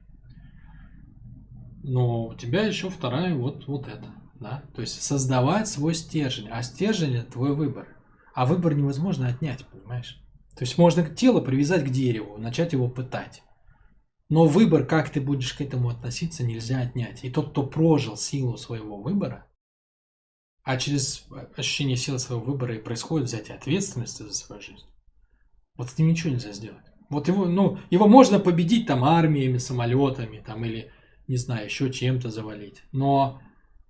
Но 1.84 2.26
у 2.28 2.34
тебя 2.34 2.62
еще 2.62 2.90
вторая 2.90 3.34
вот, 3.34 3.66
вот 3.66 3.86
это. 3.86 4.12
Да? 4.40 4.64
То 4.74 4.80
есть 4.80 5.00
создавать 5.02 5.68
свой 5.68 5.94
стержень. 5.94 6.48
А 6.48 6.62
стержень 6.62 7.16
это 7.16 7.32
твой 7.32 7.54
выбор. 7.54 7.97
А 8.38 8.46
выбор 8.46 8.72
невозможно 8.72 9.26
отнять, 9.26 9.66
понимаешь? 9.66 10.22
То 10.54 10.62
есть 10.62 10.78
можно 10.78 11.04
тело 11.04 11.40
привязать 11.40 11.84
к 11.84 11.90
дереву, 11.90 12.38
начать 12.38 12.72
его 12.72 12.88
пытать. 12.88 13.42
Но 14.28 14.46
выбор, 14.46 14.86
как 14.86 15.10
ты 15.10 15.20
будешь 15.20 15.54
к 15.54 15.60
этому 15.60 15.88
относиться, 15.88 16.44
нельзя 16.44 16.78
отнять. 16.78 17.24
И 17.24 17.30
тот, 17.30 17.50
кто 17.50 17.66
прожил 17.66 18.16
силу 18.16 18.56
своего 18.56 19.02
выбора, 19.02 19.48
а 20.62 20.76
через 20.76 21.26
ощущение 21.56 21.96
силы 21.96 22.20
своего 22.20 22.44
выбора 22.44 22.76
и 22.76 22.80
происходит 22.80 23.26
взятие 23.26 23.56
ответственности 23.56 24.22
за 24.22 24.32
свою 24.32 24.62
жизнь, 24.62 24.86
вот 25.74 25.90
с 25.90 25.98
ним 25.98 26.06
ничего 26.06 26.30
нельзя 26.30 26.52
сделать. 26.52 26.86
Вот 27.10 27.26
его, 27.26 27.46
ну, 27.46 27.80
его 27.90 28.06
можно 28.06 28.38
победить 28.38 28.86
там 28.86 29.02
армиями, 29.02 29.58
самолетами, 29.58 30.44
там, 30.46 30.64
или, 30.64 30.92
не 31.26 31.38
знаю, 31.38 31.64
еще 31.64 31.92
чем-то 31.92 32.30
завалить. 32.30 32.84
Но 32.92 33.42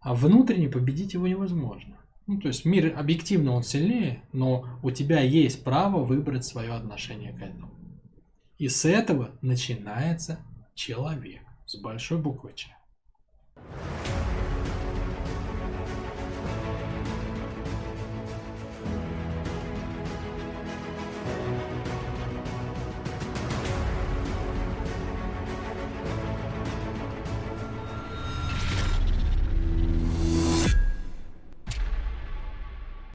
внутренне 0.03 0.71
победить 0.71 1.13
его 1.13 1.29
невозможно. 1.29 1.98
Ну, 2.29 2.39
то 2.39 2.49
есть 2.49 2.67
мир 2.67 2.95
объективно 2.95 3.53
он 3.53 3.63
сильнее, 3.63 4.23
но 4.35 4.69
у 4.83 4.91
тебя 4.91 5.21
есть 5.21 5.65
право 5.65 6.05
выбрать 6.05 6.45
свое 6.45 6.75
отношение 6.75 7.33
к 7.33 7.41
этому. 7.41 7.71
И 8.59 8.69
с 8.69 8.85
этого 8.85 9.31
начинается 9.41 10.39
человек 10.75 11.41
с 11.65 11.77
большой 11.81 12.19
буквы 12.19 12.53
Ч. 12.55 12.69